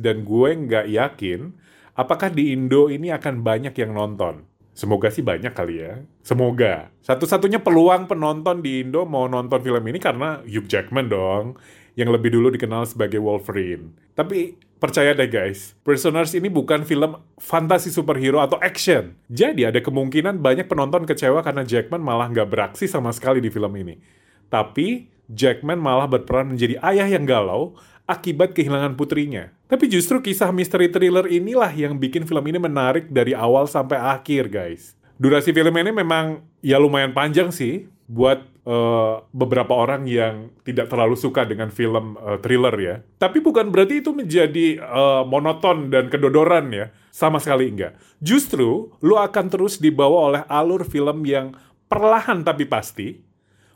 dan 0.00 0.24
gue 0.24 0.48
nggak 0.48 0.86
yakin 0.88 1.52
apakah 1.92 2.32
di 2.32 2.56
Indo 2.56 2.88
ini 2.88 3.12
akan 3.12 3.44
banyak 3.44 3.74
yang 3.76 3.92
nonton. 3.92 4.48
Semoga 4.72 5.12
sih 5.12 5.20
banyak 5.20 5.52
kali 5.52 5.84
ya. 5.84 6.00
Semoga. 6.24 6.88
Satu-satunya 7.04 7.60
peluang 7.60 8.08
penonton 8.08 8.64
di 8.64 8.80
Indo 8.80 9.04
mau 9.04 9.28
nonton 9.28 9.60
film 9.60 9.84
ini 9.84 10.00
karena 10.00 10.40
Hugh 10.46 10.64
Jackman 10.64 11.12
dong. 11.12 11.60
Yang 11.92 12.08
lebih 12.18 12.30
dulu 12.32 12.48
dikenal 12.52 12.88
sebagai 12.88 13.20
Wolverine. 13.20 13.92
Tapi 14.16 14.56
percaya 14.80 15.12
deh 15.12 15.28
guys, 15.28 15.76
Prisoners 15.84 16.32
ini 16.32 16.48
bukan 16.48 16.82
film 16.82 17.20
fantasi 17.36 17.92
superhero 17.92 18.40
atau 18.40 18.56
action. 18.58 19.14
Jadi 19.28 19.68
ada 19.68 19.78
kemungkinan 19.78 20.40
banyak 20.40 20.66
penonton 20.66 21.04
kecewa 21.04 21.44
karena 21.44 21.62
Jackman 21.62 22.00
malah 22.00 22.32
nggak 22.32 22.48
beraksi 22.48 22.88
sama 22.88 23.12
sekali 23.12 23.44
di 23.44 23.52
film 23.52 23.70
ini. 23.76 24.00
Tapi 24.48 25.08
Jackman 25.28 25.80
malah 25.80 26.08
berperan 26.08 26.52
menjadi 26.52 26.80
ayah 26.82 27.08
yang 27.08 27.24
galau 27.24 27.76
akibat 28.04 28.52
kehilangan 28.52 28.98
putrinya. 28.98 29.54
Tapi 29.70 29.88
justru 29.88 30.20
kisah 30.20 30.52
misteri 30.52 30.92
thriller 30.92 31.24
inilah 31.30 31.70
yang 31.72 31.96
bikin 31.96 32.28
film 32.28 32.44
ini 32.44 32.60
menarik 32.60 33.08
dari 33.08 33.32
awal 33.32 33.64
sampai 33.64 33.96
akhir, 33.96 34.52
guys. 34.52 34.92
Durasi 35.16 35.54
film 35.54 35.72
ini 35.78 35.94
memang 35.94 36.42
ya 36.60 36.82
lumayan 36.82 37.14
panjang 37.14 37.54
sih 37.54 37.86
buat 38.12 38.44
uh, 38.68 39.24
beberapa 39.32 39.72
orang 39.72 40.04
yang 40.04 40.52
tidak 40.68 40.92
terlalu 40.92 41.16
suka 41.16 41.48
dengan 41.48 41.72
film 41.72 42.20
uh, 42.20 42.36
thriller 42.44 42.76
ya. 42.76 42.94
Tapi 43.16 43.40
bukan 43.40 43.72
berarti 43.72 44.04
itu 44.04 44.12
menjadi 44.12 44.84
uh, 44.84 45.24
monoton 45.24 45.88
dan 45.88 46.12
kedodoran 46.12 46.68
ya. 46.68 46.92
Sama 47.08 47.40
sekali 47.40 47.72
enggak. 47.72 47.96
Justru 48.20 48.92
lu 49.00 49.16
akan 49.16 49.48
terus 49.48 49.80
dibawa 49.80 50.18
oleh 50.28 50.42
alur 50.44 50.84
film 50.84 51.24
yang 51.24 51.56
perlahan 51.88 52.44
tapi 52.44 52.68
pasti 52.68 53.16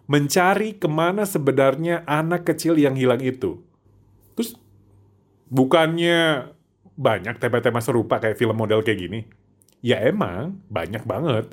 mencari 0.05 0.77
ke 0.77 0.89
mana 0.89 1.25
sebenarnya 1.25 2.05
anak 2.05 2.45
kecil 2.53 2.77
yang 2.77 2.93
hilang 2.93 3.25
itu. 3.25 3.65
Terus 4.37 4.53
bukannya 5.49 6.53
banyak 6.97 7.41
tema-tema 7.41 7.81
serupa 7.81 8.21
kayak 8.21 8.37
film 8.37 8.57
model 8.57 8.85
kayak 8.85 9.01
gini? 9.01 9.21
Ya 9.81 10.01
emang, 10.05 10.61
banyak 10.69 11.05
banget. 11.05 11.53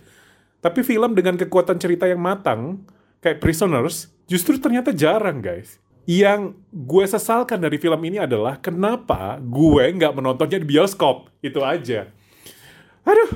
Tapi 0.64 0.80
film 0.80 1.12
dengan 1.12 1.36
kekuatan 1.36 1.76
cerita 1.76 2.08
yang 2.08 2.24
matang, 2.24 2.88
kayak 3.20 3.44
Prisoners, 3.44 4.08
justru 4.32 4.56
ternyata 4.56 4.96
jarang 4.96 5.44
guys. 5.44 5.84
Yang 6.08 6.56
gue 6.72 7.04
sesalkan 7.08 7.60
dari 7.60 7.76
film 7.76 8.00
ini 8.08 8.24
adalah 8.24 8.60
kenapa 8.60 9.40
gue 9.44 9.84
nggak 9.92 10.16
menontonnya 10.16 10.64
di 10.64 10.68
bioskop. 10.68 11.28
Itu 11.44 11.64
aja. 11.68 12.08
Aduh, 13.04 13.36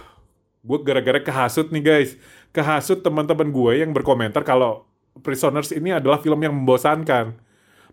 gue 0.64 0.78
gara-gara 0.88 1.20
kehasut 1.20 1.68
nih 1.76 1.84
guys. 1.84 2.16
Kehasut 2.56 3.04
teman-teman 3.04 3.52
gue 3.52 3.84
yang 3.84 3.92
berkomentar 3.92 4.48
kalau 4.48 4.88
Prisoners 5.20 5.76
ini 5.76 5.92
adalah 5.92 6.24
film 6.24 6.40
yang 6.40 6.56
membosankan 6.56 7.44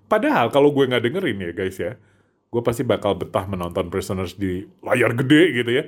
Padahal 0.04 0.52
kalau 0.52 0.68
gue 0.72 0.84
nggak 0.84 1.04
dengerin 1.04 1.38
ya 1.40 1.52
guys 1.56 1.76
ya, 1.80 1.92
gue 2.52 2.62
pasti 2.62 2.84
bakal 2.84 3.16
betah 3.16 3.48
menonton 3.48 3.88
Prisoners 3.88 4.36
di 4.36 4.68
layar 4.84 5.16
gede 5.16 5.42
gitu 5.64 5.70
ya. 5.72 5.84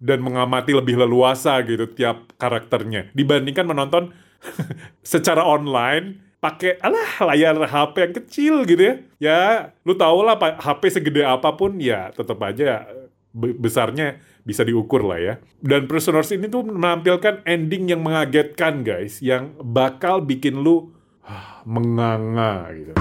Dan 0.00 0.24
mengamati 0.24 0.72
lebih 0.72 0.96
leluasa 0.96 1.60
gitu 1.60 1.84
tiap 1.92 2.32
karakternya. 2.40 3.12
Dibandingkan 3.12 3.68
menonton 3.68 4.16
secara 5.04 5.44
online 5.44 6.32
pakai 6.40 6.80
alah 6.80 7.28
layar 7.28 7.60
HP 7.60 7.94
yang 8.00 8.14
kecil 8.16 8.54
gitu 8.64 8.82
ya. 8.82 8.94
Ya, 9.20 9.40
lu 9.84 9.92
tau 9.94 10.24
lah 10.24 10.40
HP 10.40 10.88
segede 10.88 11.22
apa 11.22 11.52
pun 11.52 11.76
ya 11.76 12.08
tetap 12.16 12.40
aja 12.40 12.88
besarnya 13.36 14.18
bisa 14.42 14.64
diukur 14.64 15.04
lah 15.04 15.20
ya. 15.20 15.34
Dan 15.60 15.86
Prisoners 15.86 16.32
ini 16.34 16.48
tuh 16.48 16.66
menampilkan 16.66 17.44
ending 17.46 17.92
yang 17.92 18.00
mengagetkan 18.02 18.82
guys, 18.82 19.20
yang 19.22 19.54
bakal 19.60 20.24
bikin 20.24 20.64
lu 20.64 20.90
ah, 21.22 21.62
menganga 21.68 22.72
gitu. 22.74 22.92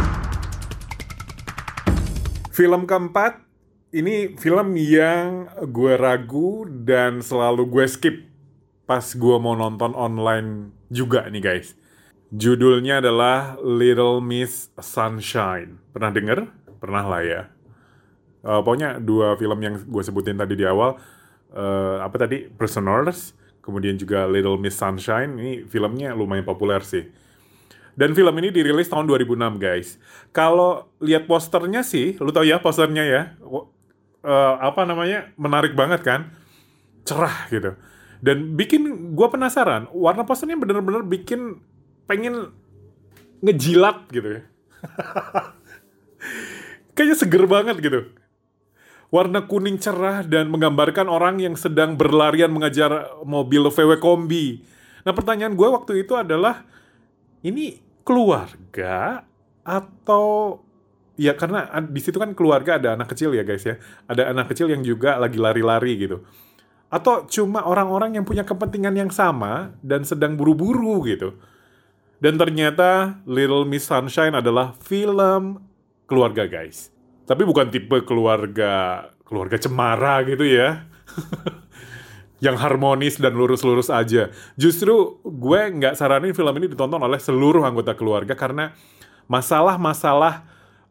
Film 2.53 2.83
keempat, 2.83 3.39
ini 3.89 4.37
film 4.37 4.77
yang 4.77 5.49
gue 5.65 5.93
ragu 5.97 6.65
dan 6.69 7.25
selalu 7.25 7.65
gue 7.65 7.85
skip 7.89 8.15
pas 8.85 9.01
gue 9.01 9.35
mau 9.41 9.53
nonton 9.57 9.93
online 9.97 10.73
juga 10.89 11.25
nih 11.29 11.41
guys. 11.41 11.77
Judulnya 12.29 13.01
adalah 13.01 13.57
Little 13.57 14.21
Miss 14.21 14.69
Sunshine. 14.77 15.81
Pernah 15.89 16.11
denger? 16.13 16.39
Pernah 16.77 17.05
lah 17.05 17.21
ya. 17.25 17.41
Uh, 18.45 18.61
pokoknya 18.61 19.01
dua 19.01 19.33
film 19.37 19.57
yang 19.61 19.81
gue 19.81 20.03
sebutin 20.05 20.37
tadi 20.37 20.53
di 20.53 20.65
awal. 20.65 21.01
Uh, 21.49 22.01
apa 22.05 22.21
tadi? 22.21 22.45
Prisoners. 22.45 23.33
Kemudian 23.65 23.97
juga 23.97 24.29
Little 24.29 24.61
Miss 24.61 24.77
Sunshine. 24.77 25.33
Ini 25.37 25.53
filmnya 25.65 26.13
lumayan 26.13 26.45
populer 26.45 26.85
sih 26.85 27.09
dan 27.99 28.15
film 28.15 28.31
ini 28.39 28.47
dirilis 28.47 28.87
tahun 28.87 29.11
2006 29.11 29.59
guys. 29.59 29.99
Kalau 30.31 30.87
lihat 31.03 31.27
posternya 31.27 31.83
sih, 31.83 32.15
lu 32.23 32.31
tau 32.31 32.47
ya 32.47 32.55
posternya 32.63 33.03
ya, 33.03 33.21
uh, 34.23 34.55
apa 34.59 34.83
namanya 34.83 35.31
menarik 35.35 35.75
banget 35.75 36.01
kan, 36.03 36.21
cerah 37.07 37.47
gitu. 37.51 37.75
Dan 38.19 38.59
bikin 38.59 39.15
gue 39.15 39.27
penasaran, 39.31 39.87
warna 39.95 40.27
posternya 40.27 40.59
bener-bener 40.59 41.07
bikin 41.07 41.63
pengen 42.03 42.51
ngejilat 43.39 44.11
gitu 44.11 44.39
ya. 44.39 44.41
Kayaknya 46.95 47.15
seger 47.15 47.43
banget 47.47 47.79
gitu. 47.79 48.11
Warna 49.09 49.47
kuning 49.47 49.79
cerah 49.81 50.21
dan 50.21 50.51
menggambarkan 50.51 51.09
orang 51.09 51.41
yang 51.41 51.57
sedang 51.57 51.97
berlarian 51.97 52.51
mengejar 52.51 53.23
mobil 53.25 53.71
VW 53.71 53.97
kombi. 53.97 54.61
Nah 55.01 55.15
pertanyaan 55.15 55.55
gue 55.55 55.65
waktu 55.65 56.05
itu 56.05 56.13
adalah, 56.13 56.67
ini 57.41 57.79
keluarga 58.03 59.23
atau 59.63 60.59
ya 61.19 61.35
karena 61.35 61.67
di 61.83 61.99
situ 61.99 62.15
kan 62.15 62.31
keluarga 62.31 62.79
ada 62.79 62.95
anak 62.95 63.11
kecil 63.11 63.35
ya 63.35 63.43
guys 63.43 63.67
ya. 63.67 63.75
Ada 64.07 64.31
anak 64.31 64.55
kecil 64.55 64.71
yang 64.71 64.79
juga 64.87 65.19
lagi 65.19 65.35
lari-lari 65.35 65.99
gitu. 65.99 66.23
Atau 66.87 67.27
cuma 67.27 67.67
orang-orang 67.67 68.15
yang 68.15 68.23
punya 68.23 68.47
kepentingan 68.47 68.95
yang 68.95 69.11
sama 69.11 69.75
dan 69.83 70.07
sedang 70.07 70.39
buru-buru 70.39 71.03
gitu. 71.03 71.35
Dan 72.23 72.39
ternyata 72.39 73.19
Little 73.27 73.67
Miss 73.67 73.85
Sunshine 73.85 74.39
adalah 74.39 74.73
film 74.79 75.59
keluarga 76.07 76.47
guys. 76.47 76.89
Tapi 77.27 77.43
bukan 77.43 77.67
tipe 77.67 77.99
keluarga 78.07 79.05
keluarga 79.27 79.59
cemara 79.59 80.23
gitu 80.23 80.47
ya. 80.47 80.87
Yang 82.45 82.55
harmonis 82.63 83.19
dan 83.19 83.35
lurus-lurus 83.35 83.91
aja. 83.91 84.31
Justru 84.55 85.19
gue 85.27 85.61
nggak 85.75 85.99
saranin 85.99 86.31
film 86.31 86.55
ini 86.63 86.71
ditonton 86.71 87.03
oleh 87.03 87.19
seluruh 87.19 87.67
anggota 87.67 87.91
keluarga 87.91 88.31
karena 88.31 88.71
masalah-masalah 89.27 90.47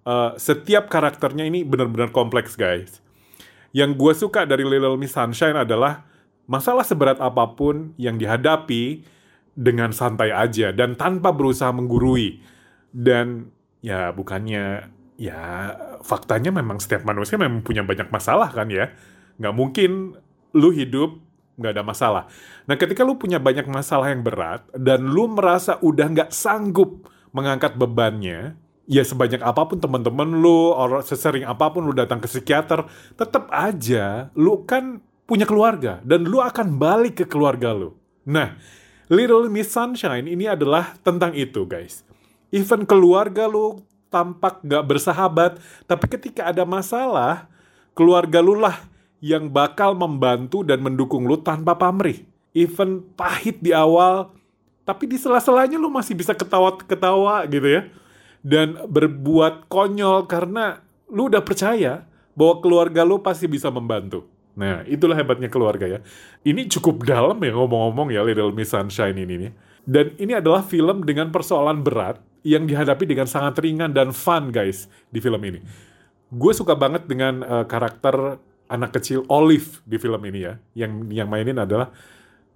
uh, 0.09 0.33
setiap 0.41 0.89
karakternya 0.89 1.45
ini 1.45 1.69
benar-benar 1.69 2.09
kompleks 2.09 2.57
guys. 2.57 3.05
Yang 3.77 3.91
gue 4.01 4.13
suka 4.17 4.49
dari 4.49 4.65
Little 4.65 4.97
Miss 4.97 5.13
Sunshine 5.13 5.61
adalah 5.61 6.09
masalah 6.49 6.89
seberat 6.89 7.21
apa 7.21 7.53
pun 7.53 7.93
yang 8.01 8.17
dihadapi 8.17 9.05
dengan 9.53 9.93
santai 9.93 10.33
aja 10.33 10.73
dan 10.73 10.97
tanpa 10.97 11.37
berusaha 11.37 11.69
menggurui. 11.69 12.41
Dan 12.89 13.53
ya 13.85 14.11
bukannya 14.17 14.89
ya 15.21 15.41
faktanya 16.01 16.49
memang 16.55 16.81
setiap 16.81 17.05
manusia 17.05 17.37
memang 17.37 17.61
punya 17.61 17.85
banyak 17.85 18.09
masalah 18.09 18.49
kan 18.49 18.73
ya. 18.73 18.89
Nggak 19.37 19.55
mungkin 19.55 20.17
lu 20.57 20.73
hidup 20.73 21.21
nggak 21.61 21.73
ada 21.77 21.85
masalah. 21.85 22.25
Nah 22.65 22.81
ketika 22.81 23.05
lu 23.05 23.21
punya 23.21 23.37
banyak 23.37 23.69
masalah 23.69 24.09
yang 24.09 24.25
berat 24.25 24.65
dan 24.73 25.05
lu 25.05 25.29
merasa 25.29 25.77
udah 25.85 26.07
nggak 26.09 26.31
sanggup 26.33 27.11
mengangkat 27.37 27.77
bebannya, 27.77 28.57
ya 28.89 29.05
sebanyak 29.05 29.45
apa 29.45 29.69
pun 29.69 29.79
teman-teman 29.79 30.41
lu, 30.41 30.73
orang 30.73 31.05
sesering 31.05 31.45
apa 31.45 31.69
pun 31.69 31.85
lu 31.85 31.93
datang 31.93 32.19
ke 32.19 32.27
psikiater, 32.27 32.89
tetap 33.15 33.53
aja 33.53 34.33
lu 34.33 34.65
kan 34.65 35.05
punya 35.29 35.45
keluarga 35.45 36.01
dan 36.09 36.25
lu 36.25 36.41
akan 36.41 36.81
balik 36.81 37.23
ke 37.23 37.25
keluarga 37.29 37.77
lu. 37.77 37.93
Nah, 38.25 38.57
Little 39.13 39.53
Miss 39.53 39.69
Sunshine 39.69 40.25
ini 40.25 40.49
adalah 40.49 40.97
tentang 41.05 41.37
itu 41.37 41.69
guys. 41.69 42.01
Even 42.49 42.89
keluarga 42.89 43.45
lu 43.45 43.85
tampak 44.09 44.65
gak 44.65 44.85
bersahabat, 44.89 45.61
tapi 45.85 46.09
ketika 46.09 46.49
ada 46.49 46.65
masalah, 46.65 47.45
keluarga 47.93 48.41
lu 48.41 48.57
lah 48.57 48.89
yang 49.21 49.53
bakal 49.53 49.93
membantu 49.93 50.65
dan 50.65 50.81
mendukung 50.81 51.29
lu 51.29 51.37
tanpa 51.37 51.77
pamrih. 51.77 52.25
Even 52.57 53.05
pahit 53.13 53.61
di 53.61 53.77
awal, 53.77 54.33
tapi 54.89 55.05
di 55.05 55.21
sela-selanya 55.21 55.77
lu 55.77 55.93
masih 55.93 56.17
bisa 56.17 56.33
ketawa-ketawa 56.33 57.45
gitu 57.53 57.69
ya. 57.69 57.93
Dan 58.43 58.79
berbuat 58.87 59.67
konyol 59.67 60.31
karena 60.31 60.81
lu 61.11 61.27
udah 61.27 61.43
percaya 61.43 62.07
bahwa 62.39 62.63
keluarga 62.63 63.03
lu 63.03 63.19
pasti 63.19 63.51
bisa 63.51 63.67
membantu. 63.73 64.25
Nah, 64.59 64.83
itulah 64.91 65.15
hebatnya 65.15 65.47
keluarga 65.47 65.87
ya. 65.87 65.99
Ini 66.43 66.67
cukup 66.67 67.07
dalam 67.07 67.39
ya 67.39 67.55
ngomong-ngomong 67.55 68.11
ya 68.11 68.27
Little 68.27 68.51
Miss 68.51 68.75
Sunshine 68.75 69.15
ini 69.15 69.35
nih. 69.47 69.53
Dan 69.87 70.07
ini 70.19 70.35
adalah 70.35 70.67
film 70.67 71.07
dengan 71.07 71.31
persoalan 71.31 71.81
berat 71.87 72.19
yang 72.43 72.67
dihadapi 72.67 73.07
dengan 73.07 73.31
sangat 73.31 73.59
ringan 73.63 73.95
dan 73.95 74.11
fun 74.11 74.51
guys 74.51 74.91
di 75.15 75.23
film 75.23 75.39
ini. 75.47 75.63
Gue 76.29 76.53
suka 76.53 76.75
banget 76.75 77.07
dengan 77.07 77.41
uh, 77.47 77.65
karakter 77.65 78.37
anak 78.69 79.01
kecil 79.01 79.25
Olive 79.31 79.81
di 79.87 79.97
film 79.97 80.21
ini 80.27 80.45
ya. 80.45 80.55
Yang 80.75 80.93
yang 81.15 81.29
mainin 81.31 81.57
adalah 81.57 81.95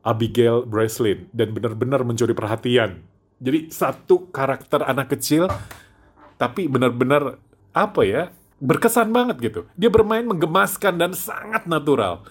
Abigail 0.02 0.66
Breslin 0.66 1.30
dan 1.30 1.54
benar-benar 1.54 2.02
mencuri 2.02 2.34
perhatian. 2.34 2.98
Jadi 3.42 3.75
satu 3.75 4.30
karakter 4.30 4.87
anak 4.87 5.18
kecil 5.18 5.50
tapi 6.38 6.70
benar-benar 6.70 7.42
apa 7.75 8.00
ya 8.06 8.22
berkesan 8.62 9.11
banget 9.11 9.37
gitu. 9.42 9.61
Dia 9.75 9.90
bermain 9.90 10.22
menggemaskan 10.22 10.94
dan 10.94 11.11
sangat 11.18 11.66
natural. 11.66 12.22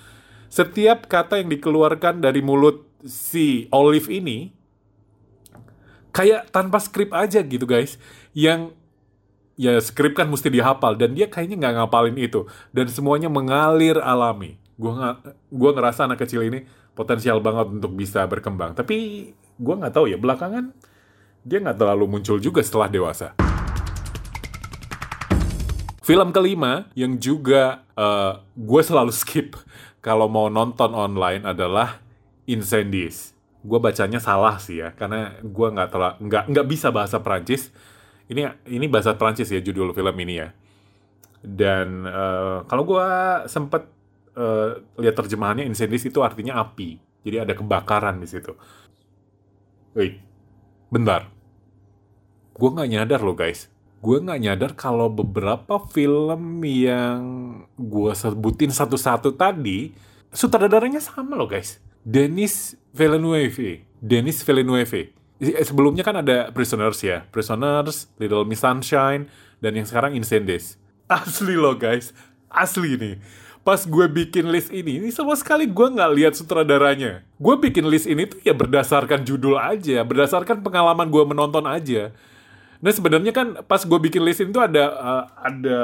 Setiap 0.47 1.11
kata 1.11 1.43
yang 1.43 1.51
dikeluarkan 1.51 2.23
dari 2.23 2.39
mulut 2.39 2.87
si 3.03 3.67
Olive 3.75 4.07
ini 4.07 4.55
kayak 6.15 6.51
tanpa 6.51 6.79
skrip 6.79 7.11
aja 7.15 7.39
gitu 7.43 7.63
guys 7.63 7.95
yang 8.35 8.75
ya 9.55 9.79
skrip 9.79 10.15
kan 10.15 10.27
mesti 10.27 10.51
dihafal 10.51 10.99
dan 10.99 11.15
dia 11.15 11.27
kayaknya 11.31 11.55
nggak 11.59 11.73
ngapalin 11.81 12.17
itu 12.19 12.47
dan 12.75 12.87
semuanya 12.91 13.31
mengalir 13.31 13.99
alami 13.99 14.59
gue 14.75 14.91
gue 15.51 15.71
ngerasa 15.71 16.07
anak 16.07 16.23
kecil 16.27 16.43
ini 16.43 16.67
potensial 16.97 17.39
banget 17.39 17.71
untuk 17.71 17.95
bisa 17.95 18.27
berkembang 18.27 18.75
tapi 18.75 19.29
gue 19.35 19.75
nggak 19.75 19.93
tahu 19.95 20.11
ya 20.11 20.19
belakangan 20.19 20.75
dia 21.41 21.57
nggak 21.57 21.77
terlalu 21.77 22.05
muncul 22.17 22.37
juga 22.37 22.61
setelah 22.61 22.87
dewasa. 22.89 23.33
Film 26.01 26.33
kelima 26.33 26.89
yang 26.97 27.17
juga 27.21 27.85
uh, 27.93 28.01
eh, 28.01 28.33
gue 28.57 28.81
selalu 28.81 29.13
skip 29.21 29.57
kalau 30.01 30.25
mau 30.29 30.49
nonton 30.49 30.93
online 30.93 31.45
adalah 31.45 32.01
Incendies. 32.49 33.33
Gue 33.61 33.77
bacanya 33.77 34.17
salah 34.17 34.57
sih 34.57 34.81
ya 34.81 34.93
karena 34.97 35.37
gue 35.41 35.67
nggak 35.69 35.89
telah 35.93 36.17
nggak 36.17 36.43
nggak 36.49 36.67
bisa 36.67 36.89
bahasa 36.89 37.21
Prancis 37.21 37.69
ini 38.25 38.47
ini 38.69 38.85
bahasa 38.89 39.13
Prancis 39.13 39.53
ya 39.53 39.61
judul 39.61 39.93
film 39.93 40.15
ini 40.17 40.41
ya. 40.41 40.49
Dan 41.41 42.05
uh, 42.05 42.65
kalau 42.65 42.85
gue 42.85 43.07
sempet 43.49 43.85
uh, 44.37 44.77
lihat 44.97 45.17
terjemahannya 45.17 45.65
incendies 45.65 46.05
itu 46.05 46.21
artinya 46.21 46.61
api. 46.61 46.97
Jadi 47.21 47.37
ada 47.37 47.53
kebakaran 47.53 48.17
di 48.17 48.25
situ. 48.29 48.57
Wih, 49.93 50.30
bentar 50.91 51.31
gue 52.53 52.69
nggak 52.69 52.89
nyadar 52.91 53.23
loh 53.23 53.33
guys 53.33 53.71
gue 54.01 54.17
nggak 54.21 54.41
nyadar 54.43 54.71
kalau 54.75 55.07
beberapa 55.07 55.79
film 55.89 56.61
yang 56.61 57.21
gue 57.79 58.11
sebutin 58.11 58.69
satu-satu 58.69 59.33
tadi 59.33 59.95
sutradaranya 60.29 60.99
sama 60.99 61.33
loh 61.33 61.47
guys 61.49 61.79
Denis 62.01 62.73
Villeneuve. 62.93 63.85
Denis 64.01 64.41
Villeneuve. 64.41 65.13
Eh, 65.41 65.65
sebelumnya 65.65 66.01
kan 66.01 66.21
ada 66.21 66.49
Prisoners 66.49 67.01
ya. 67.01 67.25
Prisoners, 67.29 68.09
Little 68.17 68.45
Miss 68.45 68.61
Sunshine, 68.61 69.29
dan 69.61 69.77
yang 69.77 69.85
sekarang 69.85 70.17
Incendies. 70.17 70.81
Asli 71.09 71.53
loh 71.53 71.77
guys. 71.77 72.13
Asli 72.49 72.97
nih. 72.97 73.15
Pas 73.61 73.77
gue 73.77 74.05
bikin 74.09 74.49
list 74.49 74.73
ini, 74.73 74.97
ini 74.97 75.13
sama 75.13 75.37
sekali 75.37 75.69
gue 75.69 75.87
nggak 75.93 76.11
lihat 76.17 76.33
sutradaranya. 76.33 77.21
Gue 77.37 77.61
bikin 77.61 77.85
list 77.85 78.09
ini 78.09 78.25
tuh 78.25 78.41
ya 78.41 78.57
berdasarkan 78.57 79.21
judul 79.21 79.61
aja, 79.61 80.01
berdasarkan 80.01 80.65
pengalaman 80.65 81.13
gue 81.13 81.23
menonton 81.29 81.69
aja. 81.69 82.09
Nah 82.81 82.89
sebenarnya 82.89 83.29
kan 83.29 83.61
pas 83.69 83.85
gue 83.85 83.99
bikin 84.01 84.25
list 84.25 84.41
itu 84.41 84.57
ada 84.57 84.89
uh, 84.97 85.23
ada 85.37 85.79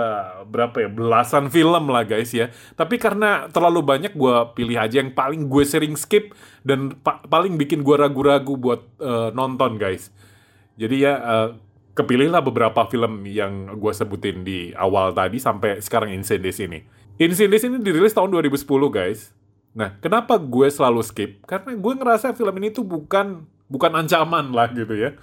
berapa 0.50 0.74
ya 0.82 0.90
belasan 0.90 1.54
film 1.54 1.94
lah 1.94 2.02
guys 2.02 2.34
ya. 2.34 2.50
Tapi 2.74 2.98
karena 2.98 3.46
terlalu 3.54 3.86
banyak 3.86 4.18
gue 4.18 4.36
pilih 4.58 4.82
aja 4.82 4.98
yang 5.06 5.14
paling 5.14 5.46
gue 5.46 5.62
sering 5.62 5.94
skip 5.94 6.34
dan 6.66 6.98
pa 6.98 7.22
paling 7.30 7.54
bikin 7.62 7.86
gue 7.86 7.94
ragu-ragu 7.94 8.58
buat 8.58 8.82
uh, 8.98 9.30
nonton 9.38 9.78
guys. 9.78 10.10
Jadi 10.82 11.06
ya 11.06 11.14
uh, 11.22 11.50
kepilihlah 11.94 12.42
beberapa 12.42 12.90
film 12.90 13.30
yang 13.30 13.78
gue 13.78 13.94
sebutin 13.94 14.42
di 14.42 14.74
awal 14.74 15.14
tadi 15.14 15.38
sampai 15.38 15.78
sekarang 15.78 16.10
Incendies 16.10 16.58
ini. 16.58 16.82
Incendies 17.18 17.66
ini 17.66 17.82
dirilis 17.82 18.14
tahun 18.14 18.30
2010 18.30 18.62
guys. 18.94 19.34
Nah, 19.74 19.94
kenapa 20.02 20.38
gue 20.38 20.70
selalu 20.70 21.02
skip? 21.06 21.42
Karena 21.46 21.74
gue 21.74 21.94
ngerasa 21.98 22.34
film 22.34 22.54
ini 22.62 22.74
tuh 22.74 22.86
bukan 22.86 23.46
bukan 23.68 23.92
ancaman 24.00 24.54
lah 24.56 24.72
gitu 24.72 24.96
ya 24.96 25.18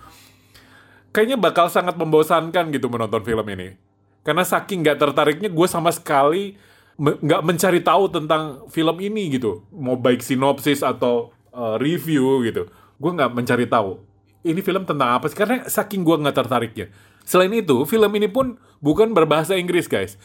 kayaknya 1.15 1.39
bakal 1.39 1.71
sangat 1.71 1.95
membosankan 1.95 2.75
gitu 2.75 2.91
menonton 2.91 3.23
film 3.23 3.47
ini. 3.47 3.79
Karena 4.27 4.43
saking 4.43 4.83
nggak 4.83 4.99
tertariknya 4.99 5.49
gue 5.49 5.69
sama 5.71 5.95
sekali 5.95 6.59
nggak 6.99 7.41
me 7.43 7.47
mencari 7.55 7.81
tahu 7.81 8.11
tentang 8.11 8.67
film 8.75 8.99
ini 8.99 9.39
gitu. 9.39 9.63
Mau 9.71 9.95
baik 9.95 10.21
sinopsis 10.27 10.83
atau 10.83 11.31
uh, 11.55 11.79
review 11.79 12.43
gitu. 12.43 12.67
Gue 12.99 13.11
nggak 13.15 13.31
mencari 13.31 13.71
tahu. 13.71 14.03
Ini 14.45 14.61
film 14.61 14.85
tentang 14.85 15.17
apa 15.17 15.31
sih? 15.31 15.39
Karena 15.39 15.65
saking 15.71 16.03
gue 16.03 16.17
nggak 16.19 16.37
tertariknya. 16.37 16.91
Selain 17.25 17.49
itu, 17.57 17.89
film 17.89 18.13
ini 18.13 18.29
pun 18.29 18.61
bukan 18.85 19.17
berbahasa 19.17 19.57
Inggris 19.57 19.89
guys. 19.89 20.21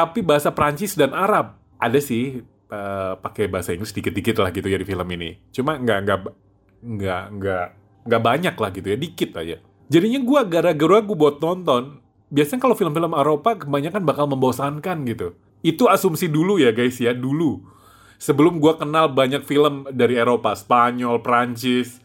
Tapi 0.00 0.24
bahasa 0.24 0.48
Prancis 0.48 0.96
dan 0.96 1.12
Arab. 1.12 1.60
Ada 1.76 2.00
sih 2.00 2.40
uh, 2.72 3.20
pakai 3.20 3.52
bahasa 3.52 3.76
Inggris 3.76 3.92
dikit-dikit 3.92 4.40
lah 4.40 4.48
gitu 4.48 4.64
ya 4.64 4.80
di 4.80 4.88
film 4.88 5.04
ini. 5.12 5.36
Cuma 5.52 5.76
nggak 5.76 5.98
nggak 6.08 6.18
nggak 6.80 7.22
nggak 7.36 7.66
nggak 8.08 8.22
banyak 8.24 8.54
lah 8.56 8.70
gitu 8.72 8.88
ya, 8.88 8.96
dikit 8.96 9.36
aja. 9.36 9.60
Jadinya 9.92 10.24
gue 10.24 10.40
gara-gara 10.48 10.98
gue 11.04 11.16
buat 11.18 11.36
nonton. 11.36 12.00
Biasanya 12.32 12.64
kalau 12.64 12.72
film-film 12.72 13.12
Eropa 13.12 13.60
kebanyakan 13.60 14.08
bakal 14.08 14.24
membosankan 14.24 15.04
gitu. 15.04 15.36
Itu 15.60 15.92
asumsi 15.92 16.32
dulu 16.32 16.56
ya 16.56 16.72
guys 16.72 16.96
ya, 16.96 17.12
dulu. 17.12 17.60
Sebelum 18.16 18.56
gue 18.56 18.72
kenal 18.80 19.12
banyak 19.12 19.44
film 19.44 19.84
dari 19.92 20.16
Eropa, 20.16 20.56
Spanyol, 20.56 21.20
Prancis, 21.20 22.00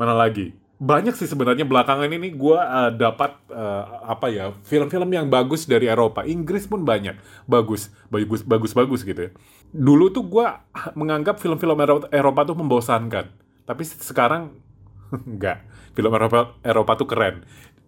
mana 0.00 0.16
lagi. 0.16 0.56
Banyak 0.76 1.16
sih 1.16 1.24
sebenarnya 1.24 1.64
belakangan 1.64 2.04
ini 2.12 2.36
gue 2.36 2.58
uh, 2.60 2.92
dapat 2.92 3.32
uh, 3.48 4.04
apa 4.12 4.28
ya 4.28 4.52
film-film 4.68 5.08
yang 5.08 5.26
bagus 5.32 5.64
dari 5.64 5.88
Eropa. 5.88 6.28
Inggris 6.28 6.68
pun 6.68 6.84
banyak, 6.84 7.16
bagus, 7.48 7.88
bagus, 8.12 8.44
bagus, 8.44 8.76
bagus 8.76 9.00
gitu. 9.00 9.28
Ya. 9.28 9.30
Dulu 9.72 10.12
tuh 10.12 10.28
gue 10.28 10.46
menganggap 11.00 11.40
film-film 11.40 11.80
Eropa 12.12 12.40
tuh 12.44 12.56
membosankan, 12.60 13.32
tapi 13.64 13.82
sekarang 13.88 14.52
enggak 15.32 15.64
film 15.96 16.12
Eropa, 16.12 16.52
Eropa 16.60 16.92
tuh 17.00 17.08
keren. 17.08 17.42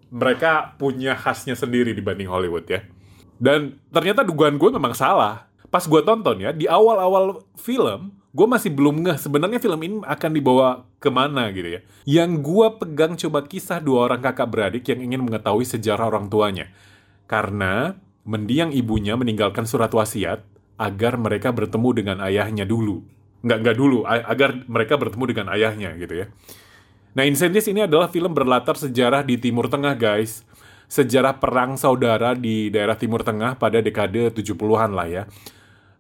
Mereka 0.08 0.80
punya 0.80 1.12
khasnya 1.12 1.52
sendiri 1.52 1.92
dibanding 1.92 2.32
Hollywood 2.32 2.64
ya. 2.64 2.80
Dan 3.36 3.76
ternyata 3.92 4.24
dugaan 4.24 4.56
gue 4.56 4.72
memang 4.72 4.96
salah. 4.96 5.52
Pas 5.68 5.84
gue 5.84 6.00
tonton 6.00 6.40
ya, 6.40 6.56
di 6.56 6.64
awal-awal 6.64 7.44
film, 7.60 8.16
gue 8.28 8.46
masih 8.46 8.70
belum 8.72 9.04
ngeh 9.04 9.18
sebenarnya 9.18 9.58
film 9.58 9.80
ini 9.80 9.96
akan 10.04 10.30
dibawa 10.36 10.84
ke 11.00 11.08
mana 11.08 11.48
gitu 11.52 11.78
ya. 11.78 11.80
Yang 12.04 12.30
gue 12.44 12.66
pegang 12.76 13.12
coba 13.16 13.48
kisah 13.48 13.80
dua 13.80 14.12
orang 14.12 14.20
kakak 14.20 14.48
beradik 14.48 14.84
yang 14.88 15.00
ingin 15.00 15.24
mengetahui 15.24 15.64
sejarah 15.64 16.12
orang 16.12 16.28
tuanya. 16.28 16.68
Karena 17.28 17.96
mendiang 18.28 18.72
ibunya 18.76 19.16
meninggalkan 19.16 19.64
surat 19.64 19.88
wasiat 19.92 20.44
agar 20.78 21.18
mereka 21.18 21.50
bertemu 21.50 21.88
dengan 21.96 22.16
ayahnya 22.22 22.68
dulu. 22.68 23.02
Nggak, 23.42 23.58
nggak 23.64 23.76
dulu, 23.78 23.98
agar 24.06 24.50
mereka 24.66 24.94
bertemu 24.98 25.24
dengan 25.30 25.46
ayahnya 25.54 25.94
gitu 25.98 26.14
ya. 26.22 26.26
Nah, 27.18 27.26
Incendies 27.26 27.66
ini 27.66 27.82
adalah 27.82 28.06
film 28.10 28.30
berlatar 28.30 28.78
sejarah 28.78 29.26
di 29.26 29.38
Timur 29.42 29.66
Tengah, 29.66 29.98
guys. 29.98 30.46
Sejarah 30.86 31.42
perang 31.42 31.74
saudara 31.74 32.32
di 32.32 32.70
daerah 32.70 32.94
Timur 32.94 33.26
Tengah 33.26 33.58
pada 33.58 33.82
dekade 33.82 34.30
70-an 34.30 34.90
lah 34.94 35.08
ya. 35.10 35.22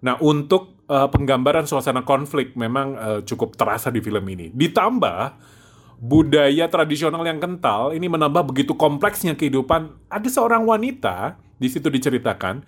Nah, 0.02 0.14
untuk 0.22 0.77
uh, 0.88 1.08
penggambaran 1.12 1.68
suasana 1.68 2.02
konflik 2.02 2.56
memang 2.56 2.96
uh, 2.96 3.20
cukup 3.22 3.54
terasa 3.54 3.92
di 3.92 4.00
film 4.00 4.24
ini. 4.26 4.50
Ditambah 4.50 5.38
budaya 6.00 6.66
tradisional 6.70 7.22
yang 7.26 7.38
kental 7.38 7.92
ini 7.92 8.08
menambah 8.08 8.50
begitu 8.50 8.74
kompleksnya 8.74 9.36
kehidupan. 9.36 9.94
Ada 10.08 10.28
seorang 10.32 10.64
wanita 10.64 11.36
di 11.60 11.68
situ 11.68 11.92
diceritakan, 11.92 12.64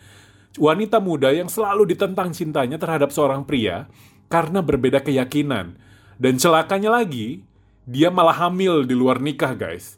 wanita 0.60 1.00
muda 1.00 1.32
yang 1.32 1.48
selalu 1.48 1.96
ditentang 1.96 2.30
cintanya 2.36 2.76
terhadap 2.76 3.10
seorang 3.10 3.42
pria 3.42 3.88
karena 4.30 4.60
berbeda 4.60 5.02
keyakinan. 5.02 5.78
Dan 6.20 6.36
celakanya 6.36 7.00
lagi, 7.00 7.40
dia 7.88 8.12
malah 8.12 8.46
hamil 8.46 8.84
di 8.84 8.92
luar 8.92 9.18
nikah 9.18 9.56
guys. 9.56 9.96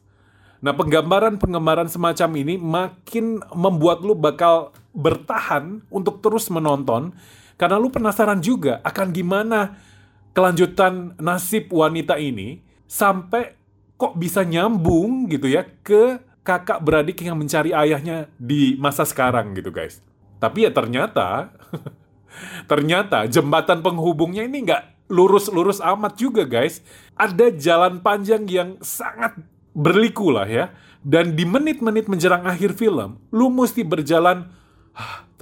Nah 0.63 0.71
penggambaran-penggambaran 0.71 1.91
semacam 1.91 2.31
ini 2.39 2.55
makin 2.55 3.43
membuat 3.51 4.07
lu 4.07 4.15
bakal 4.15 4.71
bertahan 4.95 5.83
untuk 5.91 6.23
terus 6.23 6.47
menonton 6.55 7.11
karena 7.63 7.79
lu 7.79 7.95
penasaran 7.95 8.43
juga 8.43 8.83
akan 8.83 9.15
gimana 9.15 9.79
kelanjutan 10.35 11.15
nasib 11.23 11.71
wanita 11.71 12.19
ini 12.19 12.59
sampai 12.91 13.55
kok 13.95 14.19
bisa 14.19 14.43
nyambung 14.43 15.31
gitu 15.31 15.47
ya 15.47 15.63
ke 15.63 16.19
kakak 16.43 16.83
beradik 16.83 17.23
yang 17.23 17.39
mencari 17.39 17.71
ayahnya 17.71 18.27
di 18.35 18.75
masa 18.83 19.07
sekarang 19.07 19.55
gitu 19.55 19.71
guys. 19.71 20.03
Tapi 20.43 20.67
ya 20.67 20.75
ternyata 20.75 21.55
ternyata 22.71 23.31
jembatan 23.31 23.79
penghubungnya 23.79 24.43
ini 24.43 24.67
nggak 24.67 25.07
lurus-lurus 25.07 25.79
amat 25.79 26.19
juga 26.19 26.43
guys. 26.43 26.83
Ada 27.15 27.55
jalan 27.55 28.03
panjang 28.03 28.43
yang 28.51 28.83
sangat 28.83 29.39
berliku 29.71 30.35
lah 30.35 30.51
ya. 30.51 30.75
Dan 31.07 31.39
di 31.39 31.47
menit-menit 31.47 32.11
menjelang 32.11 32.43
akhir 32.43 32.75
film, 32.75 33.23
lu 33.31 33.51
mesti 33.55 33.87
berjalan 33.87 34.51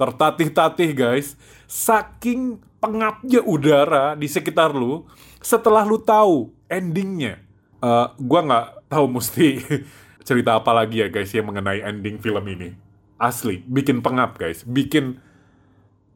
tertatih-tatih 0.01 0.89
guys. 0.97 1.37
Saking 1.69 2.57
pengapnya 2.81 3.45
udara 3.45 4.17
di 4.17 4.25
sekitar 4.25 4.73
lu 4.73 5.05
setelah 5.37 5.85
lu 5.85 6.01
tahu 6.01 6.49
endingnya. 6.65 7.37
uh, 7.81 8.13
gue 8.17 8.41
nggak 8.45 8.89
tahu 8.89 9.05
mesti 9.09 9.61
cerita 10.27 10.57
apa 10.57 10.73
lagi 10.73 11.01
ya 11.01 11.07
guys 11.09 11.29
yang 11.33 11.53
mengenai 11.53 11.85
ending 11.85 12.17
film 12.17 12.41
ini. 12.49 12.73
Asli, 13.21 13.61
bikin 13.69 14.01
pengap 14.01 14.41
guys, 14.41 14.65
bikin, 14.65 15.21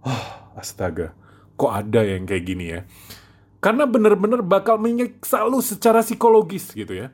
oh, 0.02 0.26
astaga, 0.58 1.14
kok 1.54 1.70
ada 1.70 2.02
yang 2.02 2.26
kayak 2.26 2.46
gini 2.46 2.66
ya? 2.74 2.82
Karena 3.62 3.86
bener-bener 3.86 4.42
bakal 4.42 4.82
menyiksa 4.82 5.46
lu 5.46 5.62
secara 5.62 6.02
psikologis 6.02 6.74
gitu 6.74 6.98
ya. 6.98 7.14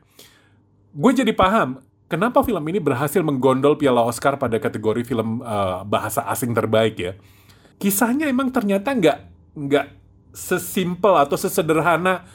Gue 0.96 1.12
jadi 1.12 1.32
paham 1.36 1.80
kenapa 2.12 2.44
film 2.44 2.60
ini 2.68 2.76
berhasil 2.76 3.24
menggondol 3.24 3.80
piala 3.80 4.04
Oscar 4.04 4.36
pada 4.36 4.60
kategori 4.60 5.08
film 5.08 5.40
uh, 5.40 5.80
bahasa 5.88 6.28
asing 6.28 6.52
terbaik 6.52 7.00
ya. 7.00 7.16
Kisahnya 7.80 8.28
emang 8.28 8.52
ternyata 8.52 8.92
nggak 8.92 9.18
nggak 9.56 9.86
sesimpel 10.36 11.16
atau 11.16 11.40
sesederhana 11.40 12.28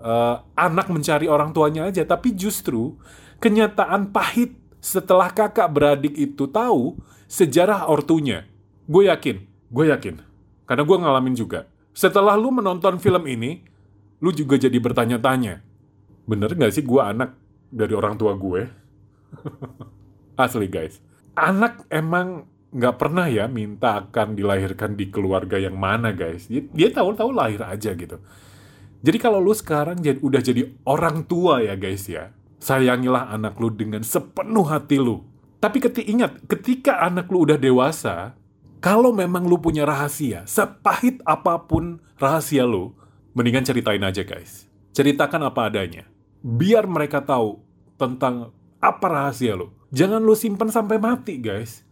uh, 0.00 0.40
anak 0.56 0.88
mencari 0.88 1.28
orang 1.28 1.52
tuanya 1.52 1.84
aja, 1.92 2.00
tapi 2.08 2.32
justru 2.32 2.96
kenyataan 3.44 4.08
pahit 4.08 4.56
setelah 4.80 5.28
kakak 5.28 5.68
beradik 5.68 6.16
itu 6.16 6.48
tahu 6.48 6.96
sejarah 7.28 7.92
ortunya. 7.92 8.48
Gue 8.88 9.12
yakin, 9.12 9.36
gue 9.68 9.84
yakin, 9.92 10.16
karena 10.64 10.82
gue 10.82 10.96
ngalamin 10.96 11.36
juga. 11.36 11.68
Setelah 11.92 12.34
lu 12.40 12.48
menonton 12.50 12.96
film 12.96 13.28
ini, 13.28 13.62
lu 14.24 14.32
juga 14.32 14.56
jadi 14.56 14.74
bertanya-tanya, 14.80 15.60
bener 16.24 16.50
gak 16.56 16.72
sih 16.72 16.82
gue 16.82 16.98
anak 16.98 17.36
dari 17.70 17.92
orang 17.94 18.18
tua 18.18 18.34
gue? 18.34 18.79
Asli 20.44 20.66
guys. 20.66 20.98
Anak 21.36 21.86
emang 21.88 22.48
nggak 22.70 22.96
pernah 23.02 23.26
ya 23.26 23.50
minta 23.50 23.98
akan 24.06 24.38
dilahirkan 24.38 24.94
di 24.94 25.10
keluarga 25.10 25.58
yang 25.58 25.74
mana 25.74 26.14
guys. 26.14 26.46
Dia, 26.46 26.62
dia 26.70 26.88
tahu-tahu 26.94 27.30
lahir 27.34 27.62
aja 27.66 27.94
gitu. 27.94 28.18
Jadi 29.00 29.16
kalau 29.16 29.40
lu 29.40 29.56
sekarang 29.56 29.98
jadi, 29.98 30.20
udah 30.20 30.40
jadi 30.44 30.62
orang 30.84 31.24
tua 31.24 31.64
ya 31.64 31.74
guys 31.74 32.06
ya. 32.06 32.30
Sayangilah 32.60 33.32
anak 33.32 33.56
lu 33.56 33.72
dengan 33.72 34.04
sepenuh 34.04 34.68
hati 34.68 35.00
lu. 35.00 35.24
Tapi 35.60 35.80
ketika 35.80 36.04
ingat, 36.04 36.32
ketika 36.44 37.00
anak 37.00 37.32
lu 37.32 37.48
udah 37.48 37.56
dewasa, 37.56 38.36
kalau 38.80 39.12
memang 39.12 39.48
lu 39.48 39.56
punya 39.60 39.88
rahasia, 39.88 40.44
sepahit 40.44 41.20
apa 41.24 41.64
pun 41.64 42.00
rahasia 42.20 42.68
lu, 42.68 42.92
mendingan 43.32 43.64
ceritain 43.64 44.00
aja 44.04 44.24
guys. 44.24 44.68
Ceritakan 44.92 45.48
apa 45.48 45.72
adanya. 45.72 46.04
Biar 46.40 46.84
mereka 46.84 47.24
tahu 47.24 47.60
tentang 47.96 48.52
apa 48.80 49.06
rahasia 49.12 49.54
lo? 49.54 49.76
Jangan 49.92 50.24
lo 50.24 50.32
simpan 50.32 50.72
sampai 50.72 50.96
mati, 50.96 51.36
guys. 51.36 51.84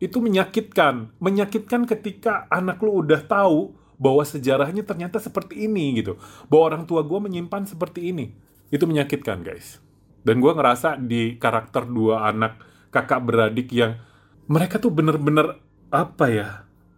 Itu 0.00 0.24
menyakitkan. 0.24 1.20
Menyakitkan 1.20 1.84
ketika 1.84 2.48
anak 2.48 2.80
lo 2.80 3.04
udah 3.04 3.20
tahu 3.20 3.76
bahwa 4.00 4.24
sejarahnya 4.24 4.80
ternyata 4.88 5.20
seperti 5.20 5.68
ini 5.68 6.00
gitu. 6.00 6.16
Bahwa 6.48 6.74
orang 6.74 6.82
tua 6.88 7.04
gue 7.04 7.20
menyimpan 7.20 7.68
seperti 7.68 8.08
ini. 8.08 8.32
Itu 8.72 8.88
menyakitkan, 8.88 9.44
guys. 9.44 9.84
Dan 10.24 10.40
gue 10.40 10.52
ngerasa 10.52 10.96
di 10.96 11.36
karakter 11.36 11.84
dua 11.84 12.24
anak 12.32 12.56
kakak 12.88 13.20
beradik 13.20 13.68
yang 13.76 14.00
mereka 14.48 14.80
tuh 14.80 14.88
bener-bener 14.88 15.60
apa 15.92 16.26
ya? 16.32 16.48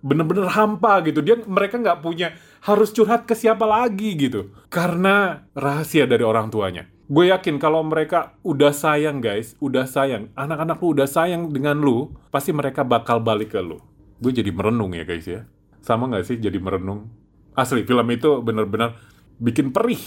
Bener-bener 0.07 0.47
hampa 0.55 1.03
gitu. 1.03 1.19
Dia 1.19 1.43
mereka 1.43 1.83
nggak 1.83 1.99
punya 1.99 2.39
harus 2.63 2.95
curhat 2.95 3.27
ke 3.27 3.35
siapa 3.35 3.67
lagi 3.67 4.15
gitu. 4.15 4.55
Karena 4.71 5.47
rahasia 5.55 6.07
dari 6.07 6.23
orang 6.23 6.51
tuanya 6.51 6.92
gue 7.11 7.25
yakin 7.35 7.59
kalau 7.59 7.83
mereka 7.83 8.39
udah 8.47 8.71
sayang 8.71 9.19
guys, 9.19 9.59
udah 9.59 9.89
sayang, 9.89 10.31
anak-anak 10.39 10.79
lu 10.79 10.95
udah 10.95 11.09
sayang 11.11 11.51
dengan 11.51 11.83
lu, 11.83 12.15
pasti 12.31 12.55
mereka 12.55 12.87
bakal 12.87 13.19
balik 13.19 13.55
ke 13.55 13.61
lu. 13.63 13.83
Gue 14.23 14.31
jadi 14.31 14.55
merenung 14.55 14.95
ya 14.95 15.03
guys 15.03 15.27
ya. 15.27 15.43
Sama 15.83 16.07
gak 16.07 16.31
sih 16.31 16.39
jadi 16.39 16.63
merenung? 16.63 17.11
Asli, 17.59 17.83
film 17.83 18.07
itu 18.15 18.39
bener-bener 18.39 18.95
bikin 19.43 19.75
perih. 19.75 19.99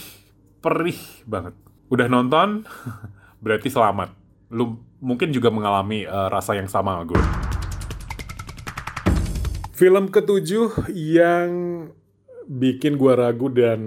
Perih 0.64 0.96
banget. 1.28 1.52
Udah 1.92 2.08
nonton? 2.08 2.64
Berarti 3.44 3.68
selamat. 3.68 4.16
Lu 4.56 4.80
mungkin 5.04 5.30
juga 5.36 5.52
mengalami 5.52 6.08
uh, 6.08 6.32
rasa 6.32 6.56
yang 6.56 6.66
sama 6.66 6.96
sama 6.96 7.04
gue. 7.04 7.22
Film 9.76 10.08
ketujuh 10.08 10.88
yang 10.96 11.48
bikin 12.48 12.96
gue 12.96 13.12
ragu 13.12 13.52
dan 13.52 13.80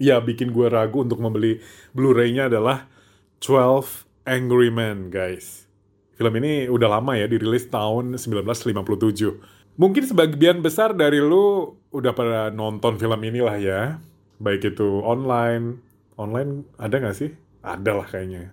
ya 0.00 0.16
bikin 0.18 0.50
gue 0.50 0.66
ragu 0.72 1.04
untuk 1.04 1.20
membeli 1.20 1.60
Blu-ray-nya 1.92 2.48
adalah 2.48 2.88
12 3.44 4.08
Angry 4.24 4.72
Men, 4.72 5.12
guys. 5.12 5.68
Film 6.16 6.32
ini 6.40 6.68
udah 6.68 7.00
lama 7.00 7.16
ya, 7.16 7.28
dirilis 7.28 7.68
tahun 7.68 8.16
1957. 8.16 9.76
Mungkin 9.80 10.04
sebagian 10.04 10.60
besar 10.60 10.92
dari 10.92 11.20
lu 11.20 11.76
udah 11.92 12.12
pada 12.12 12.52
nonton 12.52 13.00
film 13.00 13.20
ini 13.24 13.40
lah 13.40 13.56
ya. 13.56 13.80
Baik 14.36 14.76
itu 14.76 15.00
online. 15.04 15.80
Online 16.20 16.68
ada 16.76 17.00
nggak 17.00 17.16
sih? 17.16 17.32
Ada 17.64 17.96
lah 17.96 18.06
kayaknya. 18.08 18.52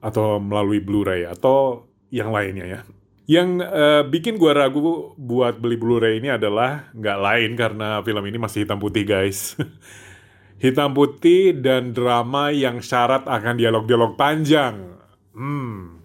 Atau 0.00 0.40
melalui 0.40 0.80
Blu-ray, 0.80 1.28
atau 1.28 1.88
yang 2.08 2.32
lainnya 2.32 2.64
ya. 2.64 2.80
Yang 3.24 3.48
uh, 3.64 4.02
bikin 4.08 4.36
gue 4.36 4.52
ragu 4.52 5.12
buat 5.16 5.60
beli 5.60 5.76
Blu-ray 5.76 6.20
ini 6.20 6.32
adalah 6.32 6.88
nggak 6.96 7.18
lain 7.20 7.50
karena 7.56 8.00
film 8.00 8.24
ini 8.24 8.36
masih 8.40 8.64
hitam 8.64 8.80
putih 8.80 9.04
guys. 9.04 9.52
hitam 10.58 10.94
putih 10.94 11.56
dan 11.58 11.94
drama 11.94 12.54
yang 12.54 12.80
syarat 12.80 13.26
akan 13.26 13.58
dialog-dialog 13.58 14.14
panjang. 14.14 14.98
Hmm, 15.34 15.98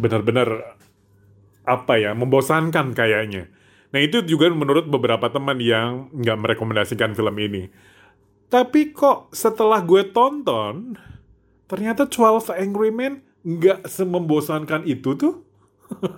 benar-benar 0.00 0.78
apa 1.66 1.98
ya 1.98 2.14
membosankan 2.14 2.94
kayaknya. 2.94 3.50
Nah 3.90 4.00
itu 4.02 4.22
juga 4.22 4.50
menurut 4.50 4.86
beberapa 4.86 5.26
teman 5.30 5.58
yang 5.58 6.12
nggak 6.14 6.38
merekomendasikan 6.38 7.12
film 7.16 7.36
ini. 7.38 7.68
Tapi 8.46 8.94
kok 8.94 9.34
setelah 9.34 9.82
gue 9.82 10.06
tonton, 10.14 10.94
ternyata 11.66 12.06
12 12.06 12.54
Angry 12.54 12.94
Men 12.94 13.26
nggak 13.42 13.90
semembosankan 13.90 14.86
itu 14.86 15.18
tuh. 15.18 15.42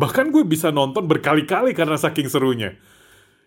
Bahkan 0.00 0.34
gue 0.34 0.42
bisa 0.42 0.74
nonton 0.74 1.06
berkali-kali 1.06 1.70
karena 1.70 1.94
saking 1.94 2.26
serunya. 2.26 2.74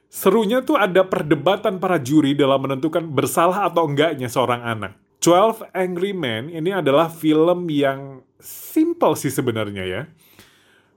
Serunya 0.08 0.64
tuh 0.64 0.80
ada 0.80 1.04
perdebatan 1.04 1.84
para 1.84 2.00
juri 2.00 2.32
dalam 2.32 2.64
menentukan 2.64 3.04
bersalah 3.12 3.68
atau 3.68 3.84
enggaknya 3.84 4.32
seorang 4.32 4.64
anak. 4.64 4.96
12 5.20 5.68
Angry 5.76 6.16
Men 6.16 6.48
ini 6.48 6.72
adalah 6.72 7.12
film 7.12 7.68
yang 7.68 8.24
simple 8.40 9.20
sih 9.20 9.34
sebenarnya 9.34 9.84
ya. 9.84 10.02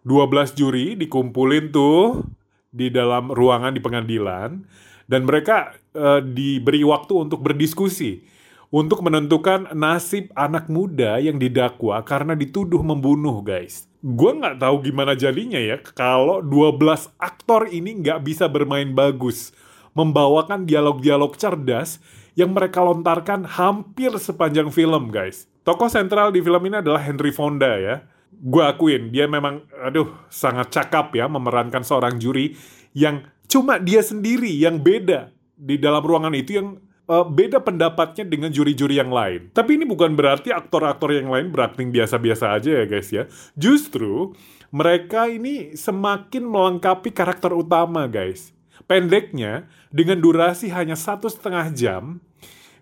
12 0.06 0.54
juri 0.54 0.94
dikumpulin 0.94 1.74
tuh 1.74 2.22
di 2.70 2.88
dalam 2.88 3.34
ruangan 3.34 3.74
di 3.74 3.82
pengadilan 3.82 4.62
dan 5.10 5.26
mereka 5.26 5.74
uh, 5.98 6.22
diberi 6.22 6.86
waktu 6.86 7.26
untuk 7.26 7.42
berdiskusi 7.42 8.22
untuk 8.70 9.02
menentukan 9.02 9.74
nasib 9.74 10.30
anak 10.38 10.70
muda 10.70 11.18
yang 11.18 11.36
didakwa 11.42 11.98
karena 12.06 12.38
dituduh 12.38 12.78
membunuh 12.78 13.42
guys 13.42 13.89
gue 14.00 14.32
nggak 14.32 14.64
tahu 14.64 14.80
gimana 14.80 15.12
jadinya 15.12 15.60
ya 15.60 15.76
kalau 15.92 16.40
12 16.40 16.80
aktor 17.20 17.68
ini 17.68 18.00
nggak 18.00 18.24
bisa 18.24 18.48
bermain 18.48 18.96
bagus 18.96 19.52
membawakan 19.92 20.64
dialog-dialog 20.64 21.36
cerdas 21.36 22.00
yang 22.38 22.56
mereka 22.56 22.80
lontarkan 22.80 23.44
hampir 23.44 24.14
sepanjang 24.16 24.72
film 24.72 25.12
guys. 25.12 25.50
Tokoh 25.66 25.92
sentral 25.92 26.32
di 26.32 26.40
film 26.40 26.62
ini 26.64 26.80
adalah 26.80 27.02
Henry 27.02 27.34
Fonda 27.34 27.76
ya. 27.76 28.00
Gue 28.30 28.64
akuin 28.64 29.12
dia 29.12 29.28
memang 29.28 29.66
aduh 29.76 30.08
sangat 30.32 30.72
cakap 30.72 31.12
ya 31.12 31.28
memerankan 31.28 31.84
seorang 31.84 32.16
juri 32.16 32.56
yang 32.96 33.26
cuma 33.50 33.76
dia 33.76 34.00
sendiri 34.00 34.48
yang 34.48 34.80
beda 34.80 35.34
di 35.60 35.76
dalam 35.76 36.00
ruangan 36.00 36.32
itu 36.32 36.56
yang 36.56 36.80
uh, 37.10 37.26
beda 37.26 37.58
pendapatnya 37.58 38.22
dengan 38.22 38.54
juri-juri 38.54 39.02
yang 39.02 39.10
lain. 39.10 39.50
Tapi 39.50 39.74
ini 39.74 39.84
bukan 39.84 40.14
berarti 40.14 40.54
aktor-aktor 40.54 41.10
yang 41.10 41.26
lain 41.26 41.50
berakting 41.50 41.90
biasa-biasa 41.90 42.54
aja 42.54 42.70
ya 42.80 42.84
guys 42.86 43.10
ya. 43.10 43.26
Justru 43.58 44.38
mereka 44.70 45.26
ini 45.26 45.74
semakin 45.74 46.46
melengkapi 46.46 47.10
karakter 47.10 47.50
utama 47.50 48.06
guys. 48.06 48.54
Pendeknya 48.86 49.66
dengan 49.90 50.22
durasi 50.22 50.70
hanya 50.70 50.94
satu 50.94 51.26
setengah 51.26 51.70
jam, 51.74 52.22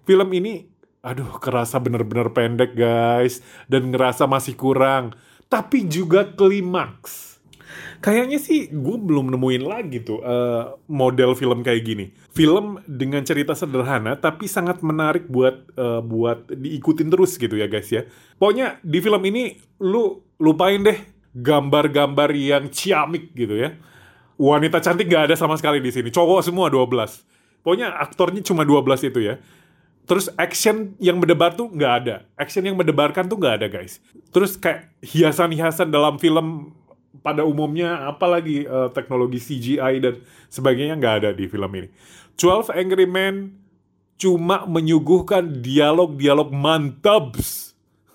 film 0.05 0.29
ini 0.37 0.69
aduh 1.01 1.41
kerasa 1.41 1.81
bener-bener 1.81 2.29
pendek 2.33 2.77
guys 2.77 3.41
dan 3.67 3.89
ngerasa 3.89 4.29
masih 4.29 4.53
kurang. 4.53 5.17
Tapi 5.49 5.89
juga 5.89 6.29
klimaks 6.29 7.38
Kayaknya 7.99 8.39
sih 8.39 8.71
gue 8.71 8.97
belum 8.97 9.35
nemuin 9.35 9.65
lagi 9.67 9.99
tuh 10.03 10.23
uh, 10.23 10.79
model 10.87 11.35
film 11.35 11.67
kayak 11.67 11.83
gini. 11.83 12.07
Film 12.31 12.79
dengan 12.87 13.27
cerita 13.27 13.59
sederhana 13.59 14.15
tapi 14.15 14.47
sangat 14.47 14.81
menarik 14.87 15.27
buat 15.27 15.67
uh, 15.75 16.01
buat 16.03 16.51
diikutin 16.51 17.11
terus 17.11 17.35
gitu 17.35 17.59
ya 17.59 17.67
guys 17.67 17.91
ya. 17.91 18.07
Pokoknya 18.39 18.79
di 18.87 18.99
film 19.03 19.23
ini 19.27 19.59
lu 19.83 20.23
lupain 20.39 20.79
deh 20.83 20.99
gambar-gambar 21.35 22.31
yang 22.35 22.71
ciamik 22.71 23.35
gitu 23.35 23.59
ya. 23.59 23.75
Wanita 24.39 24.79
cantik 24.79 25.11
gak 25.11 25.31
ada 25.31 25.35
sama 25.35 25.59
sekali 25.59 25.83
di 25.83 25.91
sini. 25.91 26.15
Cowok 26.15 26.47
semua 26.47 26.71
12. 26.71 26.87
Pokoknya 27.67 27.91
aktornya 27.99 28.41
cuma 28.47 28.63
12 28.63 29.11
itu 29.11 29.21
ya. 29.27 29.43
Terus 30.09 30.33
action 30.41 30.97
yang 30.97 31.21
mendebar 31.21 31.53
tuh 31.53 31.69
nggak 31.69 31.93
ada. 32.01 32.25
Action 32.41 32.65
yang 32.65 32.81
mendebarkan 32.81 33.29
tuh 33.29 33.37
nggak 33.37 33.55
ada 33.61 33.67
guys. 33.69 34.01
Terus 34.33 34.57
kayak 34.57 34.89
hiasan-hiasan 35.05 35.93
dalam 35.93 36.17
film 36.17 36.73
pada 37.25 37.43
umumnya 37.43 38.07
apalagi 38.07 38.69
uh, 38.69 38.93
teknologi 38.93 39.41
CGI 39.41 39.95
dan 39.99 40.15
sebagainya 40.53 40.95
nggak 40.97 41.15
ada 41.25 41.31
di 41.35 41.49
film 41.49 41.71
ini. 41.75 41.89
12 42.39 42.71
Angry 42.71 43.07
Men 43.09 43.57
cuma 44.19 44.67
menyuguhkan 44.67 45.63
dialog-dialog 45.63 46.51
mantabs. 46.55 47.69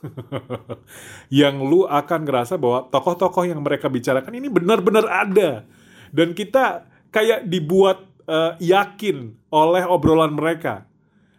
yang 1.32 1.64
lu 1.64 1.88
akan 1.88 2.28
ngerasa 2.28 2.60
bahwa 2.60 2.92
tokoh-tokoh 2.92 3.48
yang 3.48 3.64
mereka 3.64 3.88
bicarakan 3.88 4.36
ini 4.36 4.52
benar-benar 4.52 5.08
ada. 5.08 5.64
Dan 6.12 6.36
kita 6.36 6.92
kayak 7.10 7.48
dibuat 7.48 8.04
uh, 8.28 8.60
yakin 8.60 9.36
oleh 9.48 9.84
obrolan 9.88 10.36
mereka. 10.36 10.84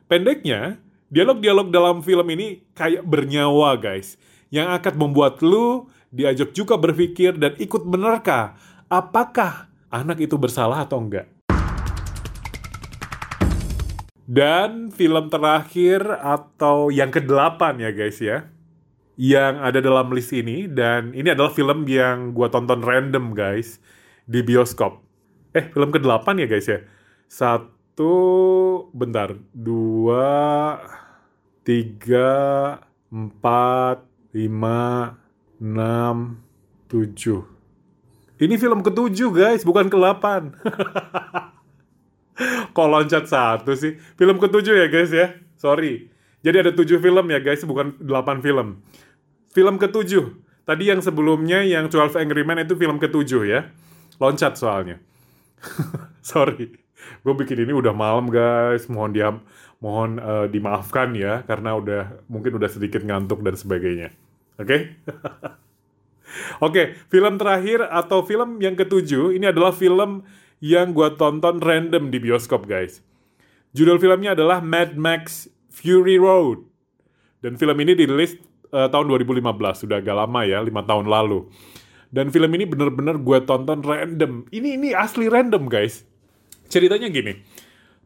Pendeknya, 0.09 0.81
dialog-dialog 1.12 1.69
dalam 1.69 2.01
film 2.01 2.25
ini 2.33 2.64
kayak 2.73 3.05
bernyawa 3.05 3.77
guys. 3.77 4.17
Yang 4.49 4.81
akan 4.81 4.95
membuat 4.97 5.45
lu 5.45 5.88
diajak 6.14 6.55
juga 6.55 6.79
berpikir 6.79 7.35
dan 7.35 7.59
ikut 7.59 7.83
menerka 7.83 8.55
apakah 8.87 9.66
anak 9.90 10.22
itu 10.22 10.38
bersalah 10.38 10.87
atau 10.87 11.03
enggak. 11.03 11.27
Dan 14.24 14.88
film 14.88 15.29
terakhir 15.29 16.00
atau 16.22 16.88
yang 16.88 17.12
ke-8 17.12 17.61
ya 17.77 17.90
guys 17.92 18.18
ya. 18.22 18.48
Yang 19.14 19.55
ada 19.62 19.79
dalam 19.85 20.09
list 20.11 20.33
ini 20.35 20.66
dan 20.66 21.12
ini 21.12 21.31
adalah 21.31 21.53
film 21.53 21.87
yang 21.87 22.33
gua 22.33 22.48
tonton 22.50 22.81
random 22.83 23.37
guys 23.37 23.79
di 24.24 24.40
bioskop. 24.40 25.05
Eh, 25.55 25.70
film 25.70 25.92
ke-8 25.92 26.40
ya 26.40 26.46
guys 26.48 26.66
ya. 26.66 26.81
Satu, 27.29 28.16
bentar, 28.96 29.38
dua, 29.55 30.81
tiga, 31.62 32.33
empat, 33.12 34.03
lima, 34.35 35.14
enam, 35.59 36.38
tujuh. 36.90 37.43
Ini 38.35 38.59
film 38.59 38.83
ketujuh 38.83 39.31
guys, 39.31 39.62
bukan 39.62 39.87
ke-8. 39.87 40.25
Kok 42.75 42.88
loncat 42.90 43.31
satu 43.31 43.79
sih? 43.79 43.95
Film 44.19 44.43
ketujuh 44.43 44.75
ya 44.75 44.87
guys 44.90 45.14
ya? 45.14 45.38
Sorry. 45.55 46.11
Jadi 46.45 46.57
ada 46.61 46.73
tujuh 46.75 46.99
film 46.99 47.31
ya 47.31 47.40
guys, 47.40 47.62
bukan 47.62 47.95
delapan 48.03 48.43
film. 48.43 48.83
Film 49.55 49.79
ketujuh. 49.79 50.35
Tadi 50.67 50.90
yang 50.90 51.01
sebelumnya 51.05 51.62
yang 51.62 51.87
12 51.87 52.19
Angry 52.19 52.43
Men 52.43 52.67
itu 52.67 52.75
film 52.75 52.99
ketujuh 52.99 53.43
ya. 53.47 53.71
Loncat 54.19 54.59
soalnya. 54.59 54.99
Sorry. 56.25 56.75
Gue 57.23 57.35
bikin 57.37 57.69
ini 57.69 57.73
udah 57.73 57.95
malam 57.95 58.33
guys. 58.33 58.90
Mohon 58.90 59.11
diam, 59.14 59.37
mohon 59.79 60.19
uh, 60.19 60.51
dimaafkan 60.51 61.14
ya 61.14 61.45
karena 61.47 61.77
udah 61.77 62.03
mungkin 62.27 62.57
udah 62.57 62.71
sedikit 62.73 63.05
ngantuk 63.05 63.45
dan 63.45 63.55
sebagainya. 63.55 64.11
Oke? 64.61 64.67
Okay? 64.67 64.81
Oke, 66.59 66.71
okay, 66.71 66.87
film 67.11 67.38
terakhir 67.38 67.87
atau 67.87 68.27
film 68.27 68.59
yang 68.59 68.75
ketujuh 68.75 69.35
ini 69.35 69.51
adalah 69.51 69.71
film 69.71 70.27
yang 70.59 70.90
gue 70.97 71.09
tonton 71.14 71.62
random 71.62 72.11
di 72.11 72.19
bioskop 72.19 72.67
guys. 72.67 73.05
Judul 73.75 73.99
filmnya 73.99 74.38
adalah 74.38 74.62
Mad 74.62 74.95
Max 74.95 75.51
Fury 75.71 76.19
Road. 76.19 76.62
Dan 77.43 77.59
film 77.59 77.77
ini 77.83 77.93
dirilis 77.93 78.38
uh, 78.73 78.88
tahun 78.88 79.11
2015, 79.11 79.45
sudah 79.85 80.01
agak 80.01 80.17
lama 80.17 80.47
ya, 80.47 80.62
5 80.62 80.71
tahun 80.71 81.07
lalu. 81.11 81.51
Dan 82.14 82.31
film 82.31 82.51
ini 82.55 82.64
bener-bener 82.64 83.19
gue 83.19 83.38
tonton 83.43 83.83
random. 83.83 84.47
Ini 84.49 84.79
ini 84.79 84.88
asli 84.95 85.27
random 85.27 85.67
guys. 85.67 86.07
Ceritanya 86.71 87.11
gini, 87.11 87.43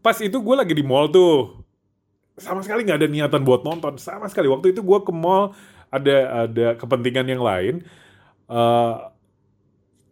pas 0.00 0.16
itu 0.18 0.34
gue 0.34 0.54
lagi 0.56 0.74
di 0.74 0.82
mall 0.82 1.12
tuh, 1.12 1.62
sama 2.40 2.64
sekali 2.64 2.82
nggak 2.82 2.98
ada 3.04 3.08
niatan 3.08 3.44
buat 3.46 3.62
nonton, 3.62 4.00
sama 4.00 4.26
sekali. 4.26 4.50
Waktu 4.50 4.74
itu 4.74 4.80
gue 4.82 4.98
ke 5.04 5.12
mall 5.14 5.54
ada 5.88 6.46
ada 6.48 6.66
kepentingan 6.76 7.26
yang 7.28 7.42
lain. 7.42 7.74
Uh, 8.48 9.12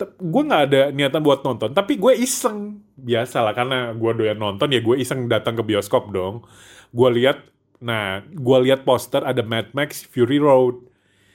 gue 0.05 0.43
nggak 0.45 0.65
ada 0.69 0.83
niatan 0.93 1.25
buat 1.25 1.41
nonton 1.41 1.73
tapi 1.73 1.97
gue 1.97 2.13
iseng. 2.21 2.85
Biasa 2.97 3.45
lah 3.45 3.53
karena 3.57 3.93
gue 3.93 4.13
doyan 4.13 4.37
nonton 4.37 4.69
ya 4.73 4.81
gue 4.81 4.97
iseng 5.01 5.29
datang 5.29 5.57
ke 5.57 5.65
bioskop 5.65 6.13
dong. 6.13 6.45
Gue 6.93 7.09
lihat 7.17 7.45
nah 7.77 8.25
gue 8.25 8.59
lihat 8.69 8.89
poster 8.89 9.21
ada 9.21 9.45
Mad 9.45 9.73
Max 9.77 10.05
Fury 10.09 10.41
Road 10.41 10.81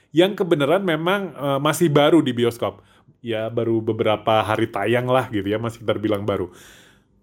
yang 0.10 0.34
kebenaran 0.34 0.82
memang 0.82 1.34
uh, 1.38 1.60
masih 1.62 1.90
baru 1.90 2.22
di 2.22 2.34
bioskop. 2.34 2.82
Ya 3.22 3.50
baru 3.54 3.82
beberapa 3.82 4.42
hari 4.42 4.66
tayang 4.66 5.06
lah 5.06 5.30
gitu 5.30 5.46
ya 5.46 5.62
masih 5.62 5.86
terbilang 5.86 6.26
baru. 6.26 6.50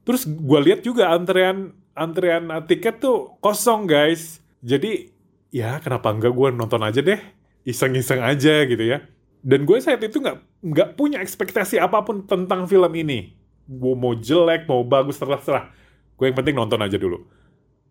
Terus 0.07 0.27
gue 0.27 0.61
lihat 0.63 0.87
juga 0.87 1.11
antrean 1.11 1.75
antrean 1.99 2.47
tiket 2.67 3.03
tuh 3.03 3.35
kosong 3.43 3.91
guys. 3.91 4.39
Jadi 4.63 5.11
ya 5.55 5.81
kenapa 5.81 6.13
enggak 6.13 6.33
gue 6.33 6.49
nonton 6.55 6.83
aja 6.85 7.01
deh. 7.01 7.21
Iseng-iseng 7.69 8.25
aja 8.25 8.65
gitu 8.65 8.85
ya. 8.85 9.05
Dan 9.45 9.69
gue 9.69 9.79
saat 9.79 10.03
itu 10.03 10.19
nggak 10.19 10.65
nggak 10.65 10.89
punya 10.99 11.23
ekspektasi 11.23 11.79
apa 11.79 12.03
pun 12.03 12.25
tentang 12.25 12.67
film 12.67 12.93
ini. 12.97 13.37
Gue 13.69 13.95
mau 13.95 14.17
jelek 14.17 14.65
mau 14.65 14.81
bagus 14.83 15.21
terserah 15.21 15.71
gue 16.19 16.27
yang 16.27 16.37
penting 16.37 16.59
nonton 16.59 16.83
aja 16.83 16.99
dulu. 16.99 17.23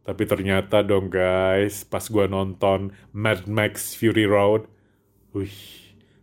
Tapi 0.04 0.24
ternyata 0.28 0.84
dong 0.84 1.08
guys 1.08 1.88
pas 1.88 2.04
gue 2.04 2.26
nonton 2.28 2.92
Mad 3.16 3.48
Max 3.48 3.96
Fury 3.96 4.28
Road 4.28 4.68
wih 5.32 5.56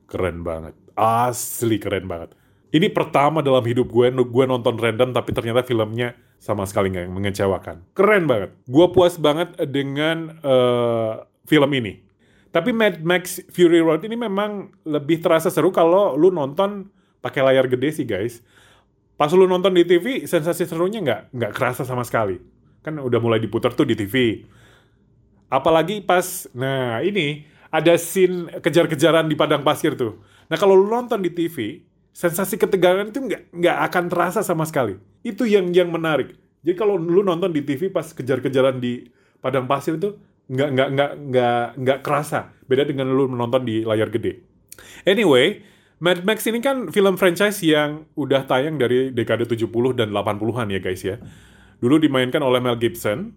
keren 0.05 0.45
banget. 0.45 0.77
Asli 0.95 1.81
keren 1.81 2.05
banget. 2.07 2.37
Ini 2.75 2.93
pertama 2.93 3.41
dalam 3.41 3.65
hidup 3.65 3.89
gue 3.89 4.13
gue 4.13 4.45
nonton 4.45 4.77
random 4.77 5.17
tapi 5.17 5.33
ternyata 5.33 5.65
filmnya 5.65 6.13
sama 6.45 6.69
sekali 6.69 6.93
nggak 6.93 7.09
mengecewakan 7.09 7.81
keren 7.97 8.29
banget 8.29 8.53
gue 8.69 8.87
puas 8.93 9.17
banget 9.17 9.57
dengan 9.65 10.37
uh, 10.45 11.25
film 11.49 11.73
ini 11.73 12.05
tapi 12.55 12.71
Mad 12.71 13.03
Max 13.03 13.43
Fury 13.51 13.83
Road 13.83 14.07
ini 14.07 14.15
memang 14.15 14.71
lebih 14.87 15.19
terasa 15.19 15.51
seru 15.51 15.75
kalau 15.75 16.15
lu 16.15 16.31
nonton 16.31 16.87
pakai 17.19 17.43
layar 17.43 17.67
gede 17.67 17.91
sih 17.91 18.07
guys. 18.07 18.47
Pas 19.19 19.27
lu 19.35 19.51
nonton 19.51 19.75
di 19.75 19.83
TV, 19.83 20.23
sensasi 20.23 20.63
serunya 20.63 21.03
nggak 21.03 21.35
nggak 21.35 21.51
kerasa 21.51 21.83
sama 21.83 22.07
sekali. 22.07 22.39
Kan 22.87 23.03
udah 23.03 23.19
mulai 23.19 23.43
diputar 23.43 23.75
tuh 23.75 23.83
di 23.83 23.99
TV. 23.99 24.47
Apalagi 25.51 25.99
pas, 26.07 26.47
nah 26.55 27.03
ini 27.03 27.43
ada 27.75 27.99
scene 27.99 28.47
kejar-kejaran 28.63 29.27
di 29.27 29.35
padang 29.35 29.67
pasir 29.67 29.99
tuh. 29.99 30.23
Nah 30.47 30.55
kalau 30.55 30.79
lu 30.79 30.87
nonton 30.87 31.19
di 31.27 31.35
TV, 31.35 31.83
sensasi 32.15 32.55
ketegangan 32.57 33.11
itu 33.11 33.19
nggak 33.19 33.51
nggak 33.51 33.77
akan 33.91 34.05
terasa 34.07 34.41
sama 34.47 34.63
sekali. 34.65 34.95
Itu 35.27 35.45
yang 35.45 35.75
yang 35.75 35.91
menarik. 35.91 36.39
Jadi 36.63 36.75
kalau 36.79 36.95
lu 36.97 37.27
nonton 37.27 37.51
di 37.51 37.67
TV 37.67 37.91
pas 37.91 38.07
kejar-kejaran 38.07 38.79
di 38.79 39.11
padang 39.43 39.67
pasir 39.67 39.99
itu 39.99 40.17
nggak 40.49 40.69
nggak 40.73 40.89
nggak 40.95 41.11
nggak 41.29 41.65
nggak 41.83 41.99
kerasa. 42.07 42.55
Beda 42.71 42.87
dengan 42.87 43.11
lu 43.11 43.27
menonton 43.27 43.67
di 43.67 43.83
layar 43.83 44.09
gede. 44.09 44.41
Anyway 45.05 45.75
Mad 46.03 46.27
Max 46.27 46.47
ini 46.51 46.59
kan 46.59 46.91
film 46.91 47.15
franchise 47.15 47.63
yang 47.63 48.05
udah 48.19 48.45
tayang 48.45 48.77
dari 48.77 49.15
dekade 49.15 49.47
70 49.47 49.71
dan 49.95 50.11
80-an 50.11 50.67
ya 50.71 50.81
guys 50.83 51.03
ya. 51.03 51.17
Dulu 51.79 51.99
dimainkan 52.03 52.43
oleh 52.43 52.59
Mel 52.59 52.79
Gibson. 52.79 53.35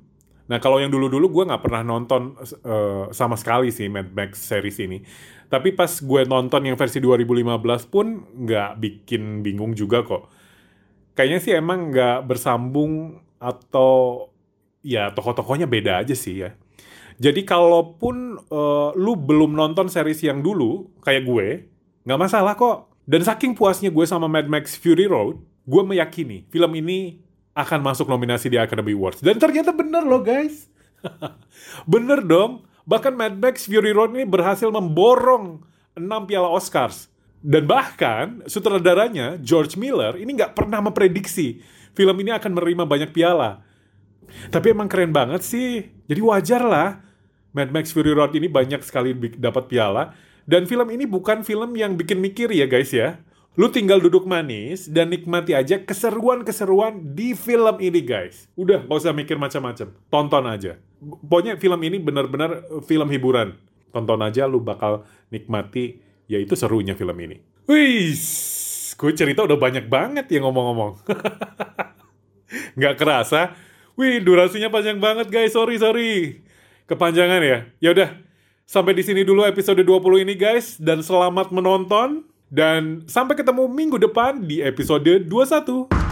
Nah 0.48 0.58
kalau 0.64 0.80
yang 0.80 0.90
dulu-dulu 0.90 1.28
gue 1.28 1.44
nggak 1.48 1.64
pernah 1.64 1.84
nonton 1.84 2.40
uh, 2.64 3.12
sama 3.12 3.36
sekali 3.36 3.68
sih 3.68 3.92
Mad 3.92 4.12
Max 4.16 4.48
series 4.48 4.80
ini 4.80 5.04
tapi 5.48 5.72
pas 5.72 5.90
gue 5.90 6.22
nonton 6.28 6.62
yang 6.68 6.76
versi 6.76 7.00
2015 7.00 7.94
pun 7.94 8.28
nggak 8.48 8.72
bikin 8.84 9.42
bingung 9.42 9.72
juga 9.74 10.04
kok 10.04 10.28
kayaknya 11.16 11.40
sih 11.40 11.54
emang 11.56 11.92
nggak 11.92 12.28
bersambung 12.28 13.24
atau 13.40 14.28
ya 14.84 15.12
tokoh-tokohnya 15.16 15.66
beda 15.66 16.04
aja 16.04 16.14
sih 16.14 16.46
ya 16.46 16.52
jadi 17.18 17.42
kalaupun 17.42 18.38
uh, 18.54 18.94
lu 18.94 19.18
belum 19.18 19.58
nonton 19.58 19.90
series 19.90 20.22
yang 20.22 20.46
dulu 20.46 20.94
kayak 21.02 21.26
gue, 21.26 21.48
nggak 22.06 22.20
masalah 22.22 22.54
kok. 22.54 22.94
Dan 23.10 23.26
saking 23.26 23.58
puasnya 23.58 23.90
gue 23.90 24.06
sama 24.06 24.30
Mad 24.30 24.46
Max 24.46 24.78
Fury 24.78 25.10
Road, 25.10 25.42
gue 25.66 25.82
meyakini 25.82 26.46
film 26.54 26.72
ini 26.78 27.18
akan 27.58 27.82
masuk 27.82 28.06
nominasi 28.06 28.54
di 28.54 28.62
Academy 28.62 28.94
Awards. 28.94 29.26
Dan 29.26 29.42
ternyata 29.42 29.74
bener 29.74 30.06
loh 30.06 30.22
guys. 30.22 30.70
bener 31.94 32.22
dong. 32.22 32.67
Bahkan 32.88 33.14
Mad 33.20 33.36
Max 33.36 33.68
Fury 33.68 33.92
Road 33.92 34.16
ini 34.16 34.24
berhasil 34.24 34.72
memborong 34.72 35.60
6 36.00 36.08
piala 36.24 36.48
Oscars. 36.48 37.12
Dan 37.38 37.70
bahkan 37.70 38.42
sutradaranya 38.50 39.38
George 39.38 39.78
Miller 39.78 40.18
ini 40.18 40.34
nggak 40.34 40.58
pernah 40.58 40.82
memprediksi 40.82 41.62
film 41.94 42.16
ini 42.24 42.34
akan 42.34 42.50
menerima 42.56 42.84
banyak 42.88 43.12
piala. 43.14 43.62
Tapi 44.50 44.74
emang 44.74 44.90
keren 44.90 45.14
banget 45.14 45.44
sih. 45.44 45.86
Jadi 46.08 46.22
wajar 46.24 46.64
lah 46.64 46.90
Mad 47.52 47.70
Max 47.76 47.92
Fury 47.92 48.16
Road 48.16 48.34
ini 48.34 48.48
banyak 48.48 48.82
sekali 48.82 49.14
dapat 49.36 49.68
piala. 49.68 50.16
Dan 50.48 50.64
film 50.64 50.88
ini 50.96 51.04
bukan 51.04 51.44
film 51.44 51.76
yang 51.76 52.00
bikin 52.00 52.24
mikir 52.24 52.48
ya 52.56 52.66
guys 52.72 52.96
ya. 52.96 53.20
Lu 53.58 53.74
tinggal 53.74 53.98
duduk 53.98 54.30
manis 54.30 54.86
dan 54.86 55.10
nikmati 55.10 55.58
aja 55.58 55.82
keseruan-keseruan 55.82 57.18
di 57.18 57.34
film 57.34 57.82
ini 57.82 58.06
guys. 58.06 58.46
Udah 58.54 58.86
gak 58.86 58.98
usah 59.02 59.18
mikir 59.18 59.42
macam-macam. 59.42 59.98
Tonton 60.14 60.46
aja. 60.46 60.78
Pokoknya 61.02 61.58
film 61.58 61.82
ini 61.82 61.98
benar-benar 61.98 62.62
film 62.86 63.10
hiburan. 63.10 63.58
Tonton 63.90 64.22
aja 64.22 64.46
lu 64.46 64.62
bakal 64.62 65.10
nikmati 65.34 65.98
yaitu 66.30 66.54
serunya 66.54 66.94
film 66.94 67.18
ini. 67.18 67.42
Wih, 67.66 68.14
gue 68.94 69.12
cerita 69.18 69.42
udah 69.42 69.58
banyak 69.58 69.90
banget 69.90 70.30
ya 70.30 70.40
ngomong-ngomong. 70.46 71.02
Gak 72.82 72.96
kerasa. 73.02 73.58
Wih, 73.98 74.22
durasinya 74.22 74.70
panjang 74.70 75.02
banget 75.02 75.34
guys. 75.34 75.58
Sorry, 75.58 75.82
sorry 75.82 76.46
kepanjangan 76.88 77.42
ya. 77.44 77.58
Ya 77.84 77.90
udah, 77.94 78.10
sampai 78.64 78.96
di 78.96 79.04
sini 79.04 79.22
dulu 79.28 79.44
episode 79.44 79.84
20 79.84 80.24
ini 80.24 80.34
guys 80.34 80.80
dan 80.80 81.04
selamat 81.04 81.52
menonton 81.52 82.24
dan 82.48 83.04
sampai 83.08 83.36
ketemu 83.36 83.68
minggu 83.68 83.98
depan 84.00 84.44
di 84.48 84.64
episode 84.64 85.28
21. 85.28 86.07